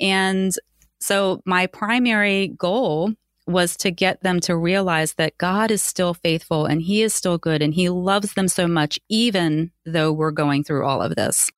And 0.00 0.52
so 1.00 1.40
my 1.44 1.66
primary 1.66 2.48
goal 2.48 3.12
was 3.46 3.76
to 3.76 3.90
get 3.90 4.22
them 4.22 4.38
to 4.40 4.56
realize 4.56 5.14
that 5.14 5.36
God 5.38 5.70
is 5.70 5.82
still 5.82 6.14
faithful 6.14 6.64
and 6.64 6.80
he 6.80 7.02
is 7.02 7.12
still 7.12 7.38
good 7.38 7.60
and 7.60 7.74
he 7.74 7.88
loves 7.88 8.34
them 8.34 8.46
so 8.46 8.68
much 8.68 9.00
even 9.08 9.72
though 9.84 10.12
we're 10.12 10.30
going 10.30 10.62
through 10.62 10.86
all 10.86 11.02
of 11.02 11.16
this. 11.16 11.50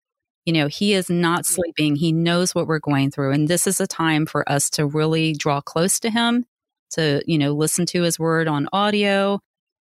You 0.46 0.52
know 0.52 0.66
he 0.66 0.92
is 0.92 1.08
not 1.08 1.46
sleeping. 1.46 1.96
He 1.96 2.12
knows 2.12 2.54
what 2.54 2.66
we're 2.66 2.78
going 2.78 3.10
through. 3.10 3.32
And 3.32 3.48
this 3.48 3.66
is 3.66 3.80
a 3.80 3.86
time 3.86 4.26
for 4.26 4.50
us 4.50 4.70
to 4.70 4.86
really 4.86 5.32
draw 5.32 5.60
close 5.60 5.98
to 6.00 6.10
him 6.10 6.44
to, 6.90 7.22
you 7.26 7.38
know, 7.38 7.52
listen 7.52 7.86
to 7.86 8.02
his 8.02 8.18
word 8.18 8.48
on 8.48 8.68
audio 8.72 9.40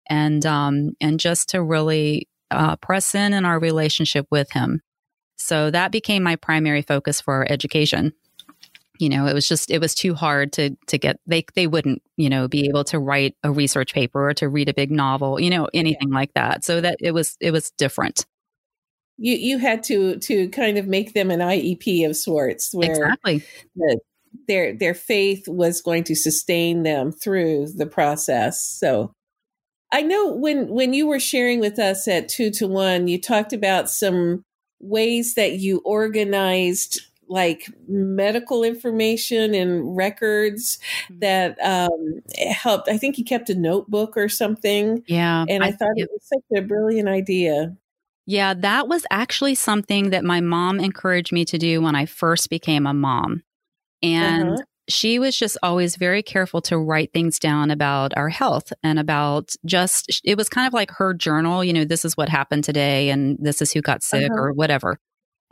and, 0.10 0.46
um, 0.46 0.92
and 1.02 1.20
just 1.20 1.50
to 1.50 1.64
really 1.64 2.28
uh, 2.52 2.76
press 2.78 3.16
in 3.16 3.34
in 3.34 3.46
our 3.46 3.60
relationship 3.60 4.28
with 4.30 4.52
him. 4.52 4.82
So 5.36 5.72
that 5.72 5.92
became 5.92 6.24
my 6.24 6.36
primary 6.36 6.82
focus 6.82 7.20
for 7.20 7.34
our 7.36 7.48
education. 7.50 8.14
You 9.00 9.10
know, 9.10 9.26
it 9.28 9.34
was 9.34 9.48
just 9.48 9.72
it 9.72 9.82
was 9.82 9.96
too 9.96 10.14
hard 10.14 10.54
to 10.54 10.78
to 10.88 10.98
get 10.98 11.20
they 11.26 11.46
they 11.56 11.68
wouldn't, 11.68 12.02
you 12.16 12.30
know, 12.30 12.48
be 12.48 12.68
able 12.68 12.84
to 12.86 13.00
write 13.00 13.36
a 13.44 13.52
research 13.52 13.94
paper 13.94 14.30
or 14.30 14.34
to 14.36 14.48
read 14.48 14.70
a 14.70 14.74
big 14.74 14.92
novel, 14.92 15.40
you 15.40 15.50
know, 15.50 15.68
anything 15.74 16.10
yeah. 16.10 16.16
like 16.16 16.34
that. 16.36 16.64
So 16.64 16.80
that 16.80 16.98
it 17.02 17.12
was 17.12 17.36
it 17.42 17.52
was 17.52 17.72
different. 17.72 18.26
You 19.18 19.34
you 19.36 19.58
had 19.58 19.84
to 19.84 20.18
to 20.20 20.48
kind 20.50 20.78
of 20.78 20.88
make 20.88 21.14
them 21.14 21.32
an 21.32 21.40
IEP 21.40 22.08
of 22.08 22.16
sorts 22.16 22.74
where 22.74 22.92
exactly. 22.92 23.44
The, 23.76 24.00
their 24.48 24.74
their 24.78 24.94
faith 24.94 25.48
was 25.48 25.82
going 25.82 26.04
to 26.06 26.16
sustain 26.16 26.84
them 26.84 27.12
through 27.12 27.70
the 27.76 27.88
process. 27.88 28.64
So 28.64 29.12
I 29.94 30.02
know 30.02 30.34
when 30.34 30.68
when 30.68 30.94
you 30.94 31.08
were 31.08 31.20
sharing 31.20 31.60
with 31.60 31.80
us 31.80 32.08
at 32.08 32.28
2 32.28 32.50
to 32.52 32.68
1 32.68 33.08
you 33.08 33.22
talked 33.22 33.54
about 33.54 33.90
some 33.90 34.44
ways 34.82 35.36
that 35.36 35.60
you 35.60 35.82
organized 35.86 37.00
like 37.30 37.70
medical 37.88 38.64
information 38.64 39.54
and 39.54 39.96
records 39.96 40.78
mm-hmm. 41.06 41.20
that 41.20 41.58
um, 41.64 42.22
helped. 42.52 42.90
I 42.90 42.98
think 42.98 43.18
you 43.18 43.24
kept 43.24 43.50
a 43.50 43.56
notebook 43.56 44.18
or 44.18 44.28
something. 44.28 45.04
Yeah. 45.08 45.46
And 45.48 45.64
I, 45.64 45.68
I 45.68 45.72
thought 45.72 45.94
it 45.96 46.10
was 46.12 46.22
such 46.22 46.58
a 46.58 46.62
brilliant 46.62 47.08
idea. 47.08 47.76
Yeah, 48.26 48.54
that 48.54 48.88
was 48.88 49.06
actually 49.10 49.56
something 49.56 50.12
that 50.12 50.24
my 50.24 50.42
mom 50.42 50.80
encouraged 50.80 51.32
me 51.32 51.44
to 51.46 51.58
do 51.58 51.82
when 51.82 51.96
I 51.96 52.06
first 52.06 52.50
became 52.50 52.86
a 52.86 52.94
mom. 52.94 53.42
And 54.02 54.50
uh-huh 54.50 54.64
she 54.90 55.18
was 55.20 55.38
just 55.38 55.58
always 55.63 55.96
very 55.96 56.22
careful 56.22 56.62
to 56.62 56.78
write 56.78 57.13
things 57.13 57.40
down 57.40 57.72
about 57.72 58.12
our 58.18 58.30
health 58.30 58.74
and 58.84 59.00
about 59.00 59.54
just, 59.66 60.22
it 60.24 60.38
was 60.38 60.50
kind 60.50 60.68
of 60.68 60.74
like 60.74 60.92
her 60.92 61.13
journal, 61.13 61.63
you 61.63 61.74
know, 61.74 61.86
this 61.86 62.04
is 62.04 62.18
what 62.18 62.30
happened 62.30 62.63
today 62.63 63.10
and 63.10 63.38
this 63.40 63.62
is 63.62 63.72
who 63.72 63.82
got 63.82 64.04
sick 64.04 64.30
uh-huh. 64.32 64.42
or 64.42 64.52
whatever. 64.52 65.00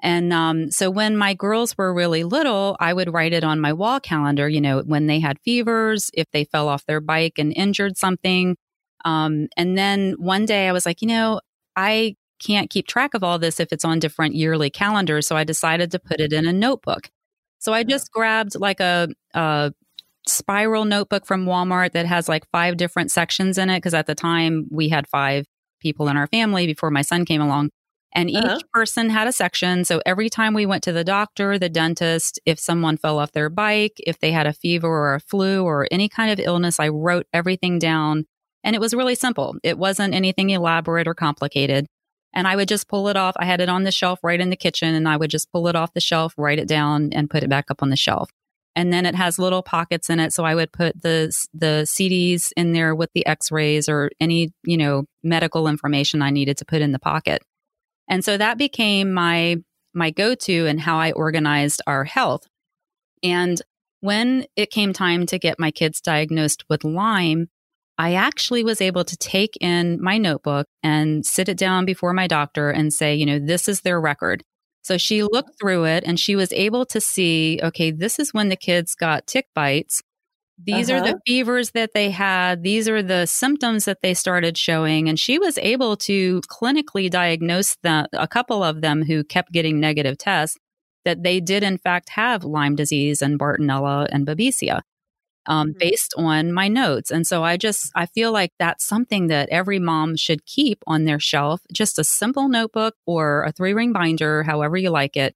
And 0.04 0.34
um, 0.34 0.72
so 0.72 0.90
when 0.90 1.16
my 1.16 1.34
girls 1.34 1.78
were 1.78 1.94
really 1.94 2.24
little, 2.24 2.76
I 2.80 2.92
would 2.92 3.14
write 3.14 3.34
it 3.34 3.44
on 3.44 3.62
my 3.62 3.72
wall 3.72 4.00
calendar, 4.00 4.50
you 4.50 4.60
know, 4.60 4.82
when 4.82 5.08
they 5.08 5.20
had 5.20 5.40
fevers, 5.46 6.10
if 6.14 6.30
they 6.32 6.44
fell 6.44 6.68
off 6.68 6.86
their 6.86 7.00
bike 7.02 7.38
and 7.38 7.54
injured 7.56 7.98
something. 7.98 8.58
Um, 9.06 9.48
and 9.56 9.78
then 9.78 10.16
one 10.18 10.46
day 10.46 10.68
I 10.68 10.72
was 10.72 10.86
like, 10.86 11.02
you 11.02 11.08
know, 11.08 11.40
I 11.76 12.16
can't 12.40 12.70
keep 12.70 12.88
track 12.88 13.14
of 13.14 13.24
all 13.24 13.38
this 13.38 13.60
if 13.60 13.72
it's 13.72 13.86
on 13.86 14.00
different 14.00 14.36
yearly 14.36 14.72
calendars. 14.72 15.28
So 15.28 15.38
I 15.38 15.44
decided 15.44 15.92
to 15.92 16.00
put 16.00 16.20
it 16.20 16.34
in 16.34 16.48
a 16.48 16.54
notebook. 16.54 17.10
So 17.62 17.74
I 17.74 17.84
just 17.84 18.12
grabbed 18.12 18.60
like 18.60 18.80
a, 18.80 19.08
a 19.36 19.72
spiral 20.28 20.84
notebook 20.84 21.28
from 21.28 21.46
Walmart 21.46 21.92
that 21.92 22.08
has 22.08 22.28
like 22.28 22.50
five 22.52 22.76
different 22.76 23.12
sections 23.12 23.60
in 23.60 23.70
it. 23.70 23.80
Cause 23.82 23.94
at 23.94 24.08
the 24.08 24.16
time 24.16 24.68
we 24.72 24.90
had 24.90 25.08
five 25.08 25.46
people 25.80 26.08
in 26.10 26.18
our 26.18 26.28
family 26.28 26.66
before 26.66 26.90
my 26.90 27.04
son 27.04 27.24
came 27.24 27.40
along. 27.40 27.70
And 28.14 28.30
each 28.30 28.44
uh-huh. 28.44 28.60
person 28.74 29.10
had 29.12 29.28
a 29.28 29.32
section. 29.32 29.86
So 29.86 30.02
every 30.06 30.30
time 30.30 30.54
we 30.54 30.66
went 30.66 30.84
to 30.84 30.92
the 30.92 31.04
doctor, 31.04 31.58
the 31.60 31.70
dentist, 31.70 32.40
if 32.46 32.60
someone 32.60 32.98
fell 32.98 33.20
off 33.20 33.32
their 33.32 33.50
bike, 33.50 33.94
if 34.00 34.20
they 34.20 34.32
had 34.32 34.48
a 34.48 34.54
fever 34.54 34.88
or 34.88 35.14
a 35.14 35.22
flu 35.22 35.64
or 35.64 35.88
any 35.92 36.10
kind 36.10 36.32
of 36.32 36.44
illness, 36.44 36.80
I 36.80 36.90
wrote 36.90 37.28
everything 37.32 37.80
down. 37.80 38.26
And 38.64 38.76
it 38.76 38.80
was 38.80 38.94
really 38.96 39.16
simple. 39.16 39.56
It 39.64 39.78
wasn't 39.78 40.14
anything 40.14 40.50
elaborate 40.50 41.08
or 41.08 41.14
complicated. 41.14 41.86
And 42.34 42.48
I 42.48 42.56
would 42.56 42.68
just 42.68 42.88
pull 42.88 43.08
it 43.10 43.18
off. 43.18 43.36
I 43.38 43.46
had 43.46 43.62
it 43.62 43.70
on 43.70 43.84
the 43.84 43.92
shelf 43.92 44.20
right 44.24 44.40
in 44.40 44.50
the 44.50 44.56
kitchen 44.56 44.96
and 44.96 45.08
I 45.08 45.18
would 45.18 45.30
just 45.30 45.52
pull 45.52 45.68
it 45.68 45.76
off 45.76 45.94
the 45.94 46.00
shelf, 46.00 46.34
write 46.38 46.60
it 46.60 46.68
down 46.68 47.12
and 47.14 47.30
put 47.30 47.44
it 47.44 47.50
back 47.50 47.70
up 47.70 47.84
on 47.84 47.90
the 47.90 47.98
shelf. 47.98 48.30
And 48.74 48.94
then 48.94 49.06
it 49.06 49.16
has 49.16 49.38
little 49.38 49.62
pockets 49.62 50.10
in 50.10 50.20
it. 50.20 50.32
So 50.32 50.46
I 50.46 50.56
would 50.56 50.72
put 50.72 51.02
the, 51.02 51.36
the 51.54 51.84
CDs 51.86 52.54
in 52.56 52.72
there 52.72 52.96
with 52.96 53.10
the 53.14 53.26
x-rays 53.26 53.90
or 53.90 54.12
any, 54.22 54.54
you 54.64 54.78
know, 54.78 55.04
medical 55.24 55.68
information 55.68 56.22
I 56.22 56.30
needed 56.30 56.58
to 56.58 56.66
put 56.66 56.82
in 56.82 56.94
the 56.94 57.00
pocket. 57.00 57.42
And 58.08 58.24
so 58.24 58.38
that 58.38 58.58
became 58.58 59.12
my, 59.12 59.58
my 59.94 60.10
go-to 60.10 60.68
and 60.68 60.80
how 60.80 61.00
I 61.00 61.12
organized 61.12 61.82
our 61.86 62.06
health. 62.06 62.48
And 63.24 63.62
when 64.00 64.46
it 64.56 64.72
came 64.72 64.94
time 64.94 65.26
to 65.28 65.38
get 65.38 65.60
my 65.60 65.72
kids 65.72 66.00
diagnosed 66.00 66.64
with 66.70 66.84
Lyme, 66.84 67.50
I 68.02 68.14
actually 68.14 68.64
was 68.64 68.82
able 68.82 69.04
to 69.04 69.16
take 69.16 69.56
in 69.62 70.02
my 70.02 70.18
notebook 70.18 70.66
and 70.82 71.24
sit 71.24 71.48
it 71.48 71.58
down 71.58 71.86
before 71.86 72.14
my 72.14 72.26
doctor 72.26 72.72
and 72.72 72.92
say, 72.92 73.14
you 73.14 73.28
know, 73.28 73.38
this 73.38 73.68
is 73.68 73.82
their 73.82 74.02
record. 74.02 74.44
So 74.82 74.98
she 74.98 75.22
looked 75.22 75.60
through 75.62 75.86
it 75.86 76.04
and 76.04 76.20
she 76.20 76.36
was 76.36 76.52
able 76.52 76.84
to 76.88 77.00
see, 77.00 77.60
okay, 77.62 77.92
this 77.92 78.18
is 78.18 78.34
when 78.34 78.50
the 78.50 78.56
kids 78.56 78.96
got 78.96 79.28
tick 79.28 79.46
bites. 79.54 80.02
These 80.58 80.90
uh-huh. 80.90 80.98
are 80.98 81.04
the 81.04 81.10
uh-huh. 81.12 81.20
fevers 81.28 81.72
that 81.72 81.92
they 81.94 82.10
had. 82.10 82.64
These 82.64 82.90
are 82.90 83.04
the 83.04 83.28
symptoms 83.28 83.86
that 83.86 84.02
they 84.02 84.16
started 84.16 84.58
showing. 84.58 85.08
And 85.08 85.20
she 85.20 85.38
was 85.38 85.60
able 85.60 85.96
to 85.98 86.42
clinically 86.50 87.08
diagnose 87.08 87.78
the, 87.84 88.10
a 88.14 88.28
couple 88.28 88.64
of 88.64 88.82
them 88.82 89.04
who 89.04 89.24
kept 89.24 89.52
getting 89.52 89.80
negative 89.80 90.18
tests 90.18 90.58
that 91.06 91.22
they 91.22 91.40
did, 91.40 91.62
in 91.62 91.78
fact, 91.78 92.10
have 92.10 92.44
Lyme 92.44 92.76
disease 92.76 93.22
and 93.22 93.40
Bartonella 93.40 94.08
and 94.12 94.26
Babesia 94.26 94.82
um, 95.46 95.70
mm-hmm. 95.70 95.80
based 95.80 96.14
on 96.18 96.52
my 96.52 96.68
notes. 96.68 97.12
And 97.12 97.26
so 97.26 97.44
I 97.44 97.58
just, 97.58 97.92
I 97.96 98.06
feel 98.06 98.32
like 98.32 98.54
that's 98.60 98.86
something 98.86 99.28
that 99.28 99.50
every 99.50 99.80
mom 99.80 100.16
should 100.16 100.46
keep 100.46 100.84
on 100.88 101.06
their 101.06 101.20
shelf, 101.20 101.62
just 101.72 102.00
a 102.00 102.04
simple 102.04 102.48
notebook 102.48 102.96
or 103.06 103.44
a 103.44 103.52
three 103.52 103.74
ring 103.74 103.94
binder, 103.94 104.44
however 104.44 104.78
you 104.78 104.90
like 104.90 105.18
it. 105.18 105.36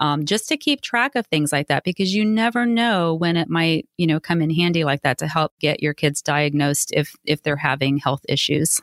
Um, 0.00 0.26
just 0.26 0.48
to 0.48 0.56
keep 0.56 0.80
track 0.80 1.16
of 1.16 1.26
things 1.26 1.50
like 1.50 1.66
that 1.68 1.82
because 1.82 2.14
you 2.14 2.24
never 2.24 2.64
know 2.64 3.14
when 3.14 3.36
it 3.36 3.48
might 3.48 3.88
you 3.96 4.06
know 4.06 4.20
come 4.20 4.40
in 4.40 4.48
handy 4.48 4.84
like 4.84 5.02
that 5.02 5.18
to 5.18 5.26
help 5.26 5.58
get 5.58 5.82
your 5.82 5.92
kids 5.92 6.22
diagnosed 6.22 6.92
if 6.94 7.16
if 7.24 7.42
they're 7.42 7.56
having 7.56 7.98
health 7.98 8.20
issues 8.28 8.80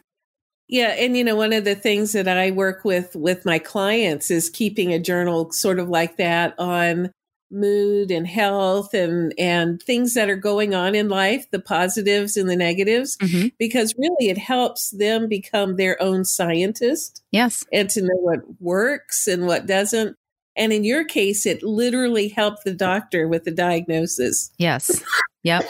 yeah 0.67 0.89
and 0.89 1.15
you 1.15 1.23
know 1.23 1.37
one 1.37 1.53
of 1.53 1.63
the 1.63 1.73
things 1.73 2.11
that 2.11 2.27
i 2.27 2.51
work 2.51 2.83
with 2.83 3.15
with 3.15 3.45
my 3.45 3.57
clients 3.57 4.29
is 4.29 4.49
keeping 4.49 4.91
a 4.91 4.99
journal 4.99 5.49
sort 5.53 5.79
of 5.79 5.87
like 5.87 6.17
that 6.17 6.53
on 6.59 7.09
mood 7.55 8.11
and 8.11 8.27
health 8.27 8.93
and 8.93 9.33
and 9.39 9.81
things 9.81 10.13
that 10.13 10.29
are 10.29 10.35
going 10.35 10.75
on 10.75 10.93
in 10.93 11.09
life 11.09 11.49
the 11.51 11.59
positives 11.59 12.37
and 12.37 12.49
the 12.49 12.55
negatives 12.55 13.17
mm-hmm. 13.17 13.47
because 13.57 13.95
really 13.97 14.29
it 14.29 14.37
helps 14.37 14.91
them 14.91 15.27
become 15.27 15.77
their 15.77 16.01
own 16.01 16.25
scientist 16.25 17.23
yes. 17.31 17.65
and 17.71 17.89
to 17.89 18.01
know 18.01 18.15
what 18.15 18.39
works 18.59 19.27
and 19.27 19.47
what 19.47 19.65
doesn't. 19.65 20.17
And 20.55 20.71
in 20.71 20.83
your 20.83 21.05
case 21.05 21.45
it 21.45 21.63
literally 21.63 22.27
helped 22.27 22.63
the 22.65 22.73
doctor 22.73 23.27
with 23.27 23.45
the 23.45 23.51
diagnosis. 23.51 24.51
Yes. 24.57 25.03
Yep. 25.43 25.65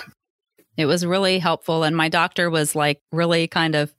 It 0.77 0.87
was 0.87 1.05
really 1.05 1.39
helpful. 1.39 1.83
And 1.83 1.95
my 1.95 2.09
doctor 2.09 2.49
was 2.49 2.75
like 2.75 2.99
really 3.11 3.47
kind 3.47 3.75
of 3.75 3.93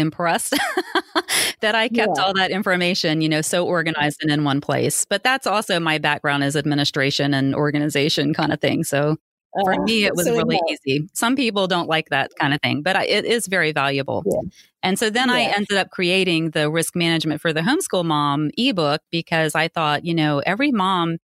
impressed 0.00 0.52
that 1.60 1.74
I 1.74 1.88
kept 1.88 2.16
yeah. 2.16 2.22
all 2.22 2.34
that 2.34 2.50
information, 2.50 3.20
you 3.20 3.28
know, 3.28 3.40
so 3.40 3.66
organized 3.66 4.18
and 4.22 4.30
in 4.30 4.42
one 4.44 4.60
place. 4.60 5.04
But 5.08 5.22
that's 5.22 5.46
also 5.46 5.78
my 5.78 5.98
background 5.98 6.42
is 6.42 6.56
administration 6.56 7.32
and 7.34 7.54
organization 7.54 8.34
kind 8.34 8.52
of 8.52 8.60
thing. 8.60 8.82
So 8.82 9.16
for 9.64 9.74
uh, 9.74 9.82
me, 9.82 10.04
it 10.04 10.14
was 10.14 10.26
so 10.26 10.34
really 10.34 10.60
easy. 10.68 11.08
Some 11.12 11.36
people 11.36 11.66
don't 11.66 11.88
like 11.88 12.08
that 12.10 12.30
kind 12.38 12.54
of 12.54 12.60
thing, 12.60 12.82
but 12.82 12.96
I, 12.96 13.04
it 13.06 13.24
is 13.24 13.46
very 13.46 13.72
valuable. 13.72 14.22
Yeah. 14.26 14.48
And 14.82 14.98
so 14.98 15.10
then 15.10 15.28
yeah. 15.28 15.34
I 15.34 15.40
ended 15.56 15.76
up 15.76 15.90
creating 15.90 16.50
the 16.50 16.70
risk 16.70 16.96
management 16.96 17.40
for 17.40 17.52
the 17.52 17.60
homeschool 17.60 18.04
mom 18.04 18.50
ebook 18.56 19.02
because 19.10 19.54
I 19.54 19.68
thought, 19.68 20.04
you 20.04 20.14
know, 20.14 20.38
every 20.40 20.70
mom 20.70 21.18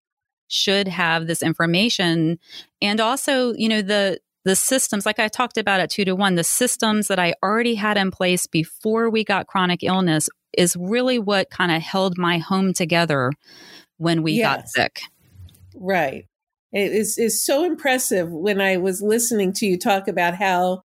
should 0.49 0.89
have 0.89 1.27
this 1.27 1.43
information 1.43 2.39
and 2.81 3.01
also, 3.01 3.53
you 3.55 3.69
know, 3.69 3.83
the 3.83 4.21
the 4.47 4.55
systems, 4.55 5.05
like 5.05 5.19
I 5.19 5.27
talked 5.27 5.59
about 5.59 5.81
at 5.81 5.91
two 5.91 6.05
to 6.05 6.15
one, 6.15 6.37
the 6.37 6.45
systems 6.45 7.09
that 7.09 7.19
I 7.19 7.35
already 7.43 7.75
had 7.75 7.97
in 7.97 8.13
place 8.13 8.47
before 8.47 9.11
we 9.11 9.25
got 9.25 9.49
chronic 9.49 9.83
illness 9.83 10.29
is 10.57 10.77
really 10.77 11.19
what 11.19 11.51
kind 11.51 11.73
of 11.73 11.83
held 11.83 12.17
my 12.17 12.39
home 12.39 12.73
together 12.73 13.33
when 13.97 14.23
we 14.23 14.35
yes. 14.35 14.57
got 14.57 14.69
sick. 14.69 15.01
Right. 15.75 16.27
It 16.73 16.93
is, 16.93 17.19
is 17.19 17.45
so 17.45 17.65
impressive 17.65 18.31
when 18.31 18.61
I 18.61 18.77
was 18.77 19.03
listening 19.03 19.53
to 19.55 19.67
you 19.67 19.77
talk 19.77 20.07
about 20.07 20.37
how 20.37 20.83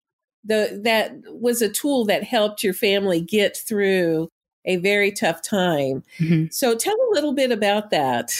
the 0.44 0.80
that 0.84 1.14
was 1.26 1.60
a 1.60 1.68
tool 1.68 2.04
that 2.04 2.22
helped 2.22 2.62
your 2.62 2.74
family 2.74 3.20
get 3.20 3.56
through 3.56 4.28
a 4.66 4.76
very 4.76 5.10
tough 5.10 5.42
time. 5.42 6.04
Mm-hmm. 6.20 6.46
So 6.52 6.76
tell 6.76 6.94
a 6.94 7.12
little 7.12 7.34
bit 7.34 7.50
about 7.50 7.90
that. 7.90 8.30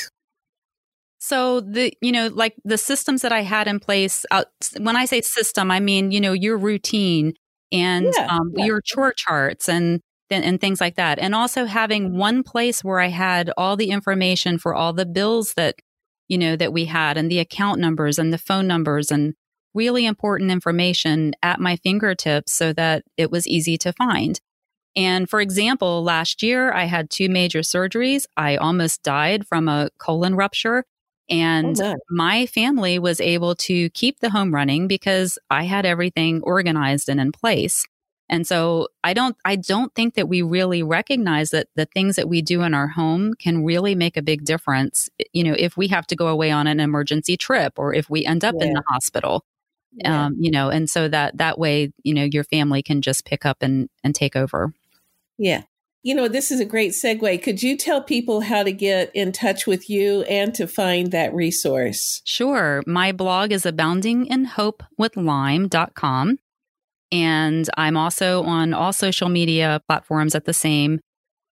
So 1.19 1.61
the 1.61 1.93
you 2.01 2.13
know 2.13 2.29
like 2.29 2.55
the 2.65 2.79
systems 2.79 3.23
that 3.23 3.33
I 3.33 3.43
had 3.43 3.67
in 3.69 3.81
place. 3.81 4.25
Uh, 4.31 4.45
when 4.79 4.97
I 4.97 5.05
say 5.05 5.21
system, 5.21 5.71
I 5.71 5.81
mean 5.81 6.11
you 6.11 6.21
know 6.21 6.33
your 6.33 6.57
routine 6.57 7.35
and 7.73 8.13
yeah, 8.17 8.27
um, 8.31 8.53
yeah. 8.57 8.65
your 8.65 8.81
chore 8.81 9.13
charts 9.13 9.69
and 9.69 10.01
and 10.31 10.61
things 10.61 10.81
like 10.81 10.97
that, 10.97 11.19
and 11.19 11.35
also 11.35 11.65
having 11.65 12.17
one 12.17 12.43
place 12.43 12.85
where 12.85 13.01
I 13.01 13.09
had 13.09 13.51
all 13.57 13.77
the 13.77 13.91
information 13.91 14.59
for 14.59 14.75
all 14.75 14.93
the 14.93 15.07
bills 15.07 15.55
that 15.55 15.77
you 16.29 16.39
know 16.39 16.55
that 16.55 16.73
we 16.73 16.85
had 16.85 17.17
and 17.17 17.31
the 17.31 17.41
account 17.41 17.81
numbers 17.81 18.19
and 18.19 18.33
the 18.33 18.39
phone 18.39 18.67
numbers 18.67 19.11
and 19.11 19.35
really 19.75 20.07
important 20.07 20.51
information 20.51 21.33
at 21.43 21.61
my 21.61 21.77
fingertips 21.77 22.53
so 22.53 22.73
that 22.73 23.05
it 23.17 23.31
was 23.31 23.47
easy 23.47 23.77
to 23.79 23.93
find. 23.93 24.41
And 24.97 25.29
for 25.29 25.41
example, 25.41 26.03
last 26.03 26.43
year 26.43 26.73
I 26.73 26.85
had 26.85 27.11
two 27.11 27.29
major 27.29 27.61
surgeries. 27.61 28.25
I 28.37 28.57
almost 28.57 29.03
died 29.03 29.47
from 29.47 29.69
a 29.69 29.91
colon 29.99 30.35
rupture 30.35 30.85
And 31.31 31.79
Oh, 31.81 31.97
my 32.11 32.47
family 32.47 32.99
was 32.99 33.21
able 33.21 33.55
to 33.57 33.91
keep 33.91 34.21
the 34.21 34.31
home 34.31 34.55
running 34.55 34.89
because 34.89 35.39
I 35.51 35.65
had 35.65 35.85
everything 35.85 36.41
organized 36.43 37.09
and 37.09 37.21
in 37.21 37.33
place. 37.33 37.87
And 38.31 38.47
so 38.47 38.89
I 39.05 39.15
don't 39.15 39.37
I 39.45 39.57
don't 39.57 39.95
think 39.95 40.15
that 40.15 40.29
we 40.29 40.43
really 40.43 40.83
recognize 40.83 41.51
that 41.51 41.69
the 41.77 41.87
things 41.87 42.17
that 42.17 42.29
we 42.29 42.43
do 42.43 42.63
in 42.63 42.75
our 42.75 42.89
home 42.89 43.35
can 43.35 43.65
really 43.65 43.95
make 43.95 44.17
a 44.17 44.23
big 44.23 44.45
difference. 44.45 45.09
You 45.33 45.45
know, 45.45 45.55
if 45.59 45.77
we 45.77 45.89
have 45.89 46.07
to 46.09 46.17
go 46.17 46.29
away 46.29 46.51
on 46.51 46.67
an 46.67 46.81
emergency 46.81 47.37
trip 47.37 47.79
or 47.79 47.95
if 47.95 48.11
we 48.11 48.25
end 48.27 48.45
up 48.45 48.55
in 48.61 48.73
the 48.73 48.83
hospital. 48.89 49.45
Yeah. 49.93 50.27
Um, 50.27 50.37
you 50.39 50.51
know, 50.51 50.69
and 50.69 50.89
so 50.89 51.09
that 51.09 51.39
that 51.39 51.59
way, 51.59 51.93
you 52.03 52.13
know, 52.15 52.25
your 52.25 52.45
family 52.45 52.83
can 52.83 53.01
just 53.01 53.25
pick 53.25 53.47
up 53.47 53.63
and 53.63 53.89
and 54.05 54.15
take 54.15 54.37
over. 54.37 54.73
yeah. 55.39 55.63
You 56.03 56.15
know, 56.15 56.29
this 56.29 56.53
is 56.53 56.61
a 56.61 56.65
great 56.65 56.93
segue. 56.93 57.43
Could 57.43 57.63
you 57.63 57.77
tell 57.77 58.03
people 58.03 58.41
how 58.43 58.63
to 58.63 58.73
get 58.73 59.11
in 59.15 59.33
touch 59.33 59.67
with 59.67 59.91
you 59.91 60.23
and 60.23 60.55
to 60.55 60.69
find 60.69 61.11
that 61.11 61.35
resource? 61.35 62.23
Sure. 62.25 62.83
My 62.87 63.13
blog 63.13 63.53
is 63.53 63.65
aboundinginhopewithlyme.com. 63.65 66.39
And 67.11 67.71
I'm 67.77 67.97
also 67.97 68.43
on 68.43 68.75
all 68.75 68.93
social 68.93 69.29
media 69.29 69.81
platforms 69.89 70.35
at 70.35 70.45
the 70.45 70.53
same. 70.53 71.01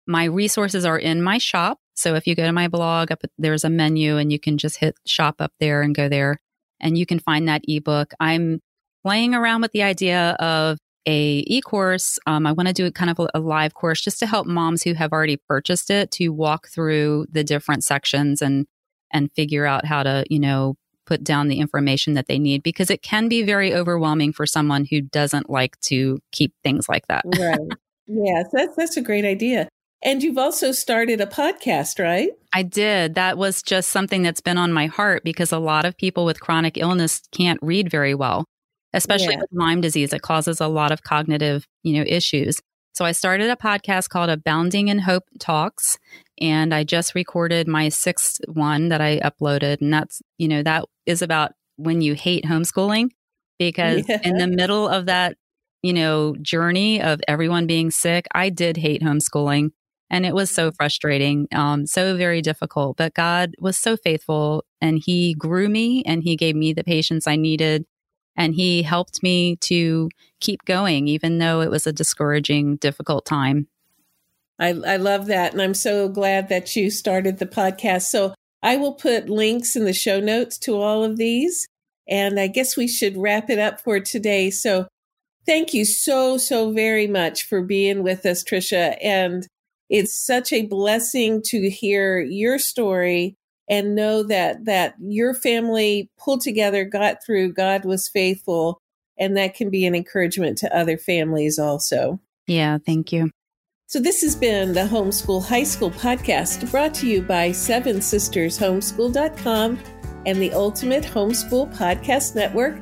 My 0.07 0.25
resources 0.25 0.85
are 0.85 0.99
in 0.99 1.23
my 1.23 1.39
shop. 1.39 1.79
So 1.95 2.15
if 2.15 2.27
you 2.27 2.35
go 2.35 2.47
to 2.47 2.53
my 2.53 2.69
blog, 2.69 3.13
up 3.13 3.23
there's 3.37 3.65
a 3.65 3.71
menu 3.71 4.17
and 4.17 4.33
you 4.33 4.39
can 4.39 4.57
just 4.57 4.79
hit 4.79 4.95
shop 5.07 5.37
up 5.41 5.53
there 5.61 5.83
and 5.83 5.95
go 5.95 6.09
there 6.09 6.41
and 6.81 6.97
you 6.97 7.05
can 7.05 7.19
find 7.19 7.47
that 7.49 7.63
ebook. 7.69 8.13
I'm 8.19 8.61
playing 9.05 9.35
around 9.35 9.61
with 9.61 9.73
the 9.73 9.83
idea 9.83 10.31
of 10.41 10.79
a 11.07 11.39
e-course. 11.47 12.19
Um, 12.27 12.47
I 12.47 12.53
want 12.53 12.69
to 12.69 12.75
do 12.75 12.87
a 12.87 12.91
kind 12.91 13.11
of 13.11 13.19
a, 13.19 13.29
a 13.35 13.41
live 13.41 13.75
course 13.75 14.01
just 14.01 14.19
to 14.21 14.27
help 14.27 14.47
moms 14.47 14.83
who 14.83 14.95
have 14.95 15.13
already 15.13 15.37
purchased 15.37 15.91
it 15.91 16.11
to 16.13 16.29
walk 16.29 16.69
through 16.69 17.27
the 17.31 17.45
different 17.45 17.85
sections 17.85 18.43
and 18.43 18.67
and 19.13 19.33
figure 19.33 19.67
out 19.67 19.85
how 19.85 20.03
to, 20.03 20.25
you 20.31 20.39
know, 20.39 20.77
put 21.07 21.25
down 21.25 21.49
the 21.49 21.59
information 21.59 22.15
that 22.15 22.29
they 22.29 22.39
need 22.39 22.63
because 22.63 22.91
it 22.91 23.03
can 23.03 23.29
be 23.29 23.43
very 23.43 23.75
overwhelming 23.75 24.33
for 24.33 24.47
someone 24.47 24.85
who 24.85 25.01
doesn't 25.01 25.51
like 25.51 25.79
to 25.81 26.21
keep 26.31 26.55
things 26.63 26.89
like 26.89 27.07
that. 27.09 27.25
Right. 27.41 27.59
yes, 28.07 28.47
that's 28.53 28.77
that's 28.77 28.97
a 28.97 29.03
great 29.03 29.25
idea. 29.25 29.69
And 30.03 30.23
you've 30.23 30.39
also 30.39 30.73
started 30.73 31.21
a 31.21 31.27
podcast, 31.27 32.03
right? 32.03 32.31
I 32.55 32.63
did. 32.63 33.15
That 33.17 33.37
was 33.37 33.63
just 33.63 33.91
something 33.91 34.23
that's 34.23 34.41
been 34.41 34.57
on 34.57 34.73
my 34.73 34.87
heart 34.87 35.25
because 35.25 35.53
a 35.53 35.59
lot 35.59 35.85
of 35.85 35.97
people 35.97 36.25
with 36.25 36.41
chronic 36.41 36.79
illness 36.79 37.23
can't 37.33 37.59
read 37.63 37.91
very 37.91 38.15
well, 38.15 38.45
especially 38.93 39.35
Yeah. 39.35 39.41
with 39.41 39.49
Lyme 39.53 39.81
disease. 39.81 40.13
It 40.13 40.23
causes 40.23 40.61
a 40.61 40.69
lot 40.69 40.91
of 40.93 41.03
cognitive, 41.03 41.67
you 41.83 41.95
know, 41.95 42.05
issues. 42.07 42.61
So 42.93 43.05
I 43.05 43.13
started 43.13 43.49
a 43.51 43.57
podcast 43.57 44.09
called 44.09 44.31
Abounding 44.31 44.89
in 44.89 44.99
Hope 44.99 45.25
Talks, 45.39 45.97
and 46.41 46.75
I 46.75 46.85
just 46.85 47.15
recorded 47.15 47.69
my 47.69 47.89
sixth 47.89 48.41
one 48.49 48.89
that 48.89 49.01
I 49.01 49.21
uploaded, 49.21 49.81
and 49.81 49.93
that's 49.93 50.21
you 50.39 50.49
know 50.49 50.63
that 50.63 50.85
is 51.07 51.23
about 51.23 51.53
when 51.77 52.01
you 52.03 52.15
hate 52.15 52.45
homeschooling 52.45 53.11
because 53.59 54.05
Yeah. 54.09 54.21
in 54.25 54.37
the 54.39 54.47
middle 54.49 54.89
of 54.89 55.07
that 55.07 55.37
you 55.83 55.93
know 55.93 56.35
journey 56.43 57.01
of 57.01 57.21
everyone 57.29 57.67
being 57.67 57.91
sick, 57.91 58.27
I 58.35 58.51
did 58.51 58.77
hate 58.77 59.03
homeschooling. 59.03 59.71
And 60.13 60.27
it 60.27 60.35
was 60.35 60.51
so 60.51 60.73
frustrating, 60.73 61.47
um, 61.55 61.87
so 61.87 62.17
very 62.17 62.43
difficult. 62.43 62.97
But 62.97 63.15
God 63.15 63.55
was 63.61 63.79
so 63.79 63.97
faithful 63.97 64.65
and 64.81 65.01
He 65.01 65.35
grew 65.39 65.69
me 65.69 66.03
and 66.05 66.25
He 66.25 66.35
gave 66.35 66.57
me 66.57 66.73
the 66.73 66.83
patience 66.83 67.29
I 67.29 67.37
needed. 67.37 67.85
And 68.37 68.55
He 68.55 68.83
helped 68.83 69.23
me 69.23 69.57
to 69.57 70.09
keep 70.41 70.65
going, 70.65 71.09
even 71.09 71.39
though 71.39 71.61
it 71.61 71.71
was 71.71 71.87
a 71.87 71.93
discouraging, 71.93 72.77
difficult 72.77 73.27
time. 73.27 73.69
I, 74.59 74.69
I 74.69 74.97
love 74.97 75.27
that. 75.27 75.53
And 75.53 75.63
I'm 75.63 75.75
so 75.75 76.09
glad 76.09 76.49
that 76.51 76.77
you 76.77 76.91
started 76.91 77.39
the 77.39 77.47
podcast. 77.47 78.03
So 78.03 78.35
I 78.63 78.77
will 78.77 78.93
put 78.93 79.31
links 79.31 79.75
in 79.75 79.85
the 79.85 79.93
show 79.95 80.21
notes 80.21 80.59
to 80.59 80.81
all 80.81 81.03
of 81.03 81.17
these. 81.17 81.67
And 82.07 82.39
I 82.39 82.47
guess 82.47 82.77
we 82.77 82.87
should 82.87 83.17
wrap 83.17 83.49
it 83.49 83.59
up 83.59 83.81
for 83.81 84.01
today. 84.01 84.51
So 84.51 84.87
thank 85.47 85.73
you 85.73 85.85
so, 85.85 86.37
so 86.37 86.73
very 86.73 87.07
much 87.07 87.45
for 87.45 87.63
being 87.63 88.03
with 88.03 88.27
us, 88.27 88.45
Tricia. 88.45 88.97
And 89.03 89.47
it's 89.89 90.15
such 90.15 90.53
a 90.53 90.67
blessing 90.67 91.41
to 91.47 91.71
hear 91.71 92.21
your 92.21 92.59
story 92.59 93.37
and 93.71 93.95
know 93.95 94.25
that 94.25 94.65
that 94.67 94.97
your 95.01 95.33
family 95.33 96.11
pulled 96.19 96.43
together, 96.43 96.85
got 96.85 97.25
through, 97.25 97.53
God 97.53 97.85
was 97.87 98.09
faithful, 98.09 98.79
and 99.17 99.37
that 99.37 99.55
can 99.55 99.71
be 99.71 99.87
an 99.87 99.95
encouragement 99.95 100.59
to 100.59 100.77
other 100.77 100.99
families 100.99 101.59
also. 101.59 102.21
Yeah, 102.47 102.79
thank 102.85 103.13
you. 103.13 103.31
So, 103.87 104.01
this 104.01 104.21
has 104.23 104.37
been 104.37 104.73
the 104.73 104.81
Homeschool 104.81 105.47
High 105.47 105.63
School 105.63 105.91
podcast 105.91 106.71
brought 106.71 106.95
to 106.95 107.07
you 107.07 107.23
by 107.23 107.53
Seven 107.53 108.03
Sisters 108.03 108.59
Homeschool.com 108.59 109.79
and 110.27 110.43
the 110.43 110.53
Ultimate 110.53 111.05
Homeschool 111.05 111.75
Podcast 111.77 112.35
Network. 112.35 112.79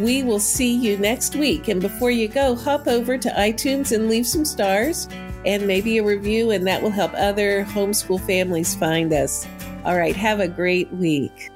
We 0.00 0.22
will 0.22 0.40
see 0.40 0.74
you 0.74 0.96
next 0.98 1.36
week. 1.36 1.68
And 1.68 1.80
before 1.80 2.10
you 2.10 2.28
go, 2.28 2.54
hop 2.54 2.86
over 2.86 3.18
to 3.18 3.28
iTunes 3.30 3.92
and 3.94 4.08
leave 4.08 4.26
some 4.26 4.44
stars 4.44 5.08
and 5.44 5.66
maybe 5.66 5.98
a 5.98 6.04
review, 6.04 6.50
and 6.52 6.66
that 6.66 6.82
will 6.82 6.90
help 6.90 7.12
other 7.14 7.64
homeschool 7.64 8.24
families 8.24 8.74
find 8.74 9.12
us. 9.12 9.46
All 9.84 9.96
right, 9.96 10.14
have 10.14 10.38
a 10.38 10.46
great 10.46 10.92
week. 10.92 11.50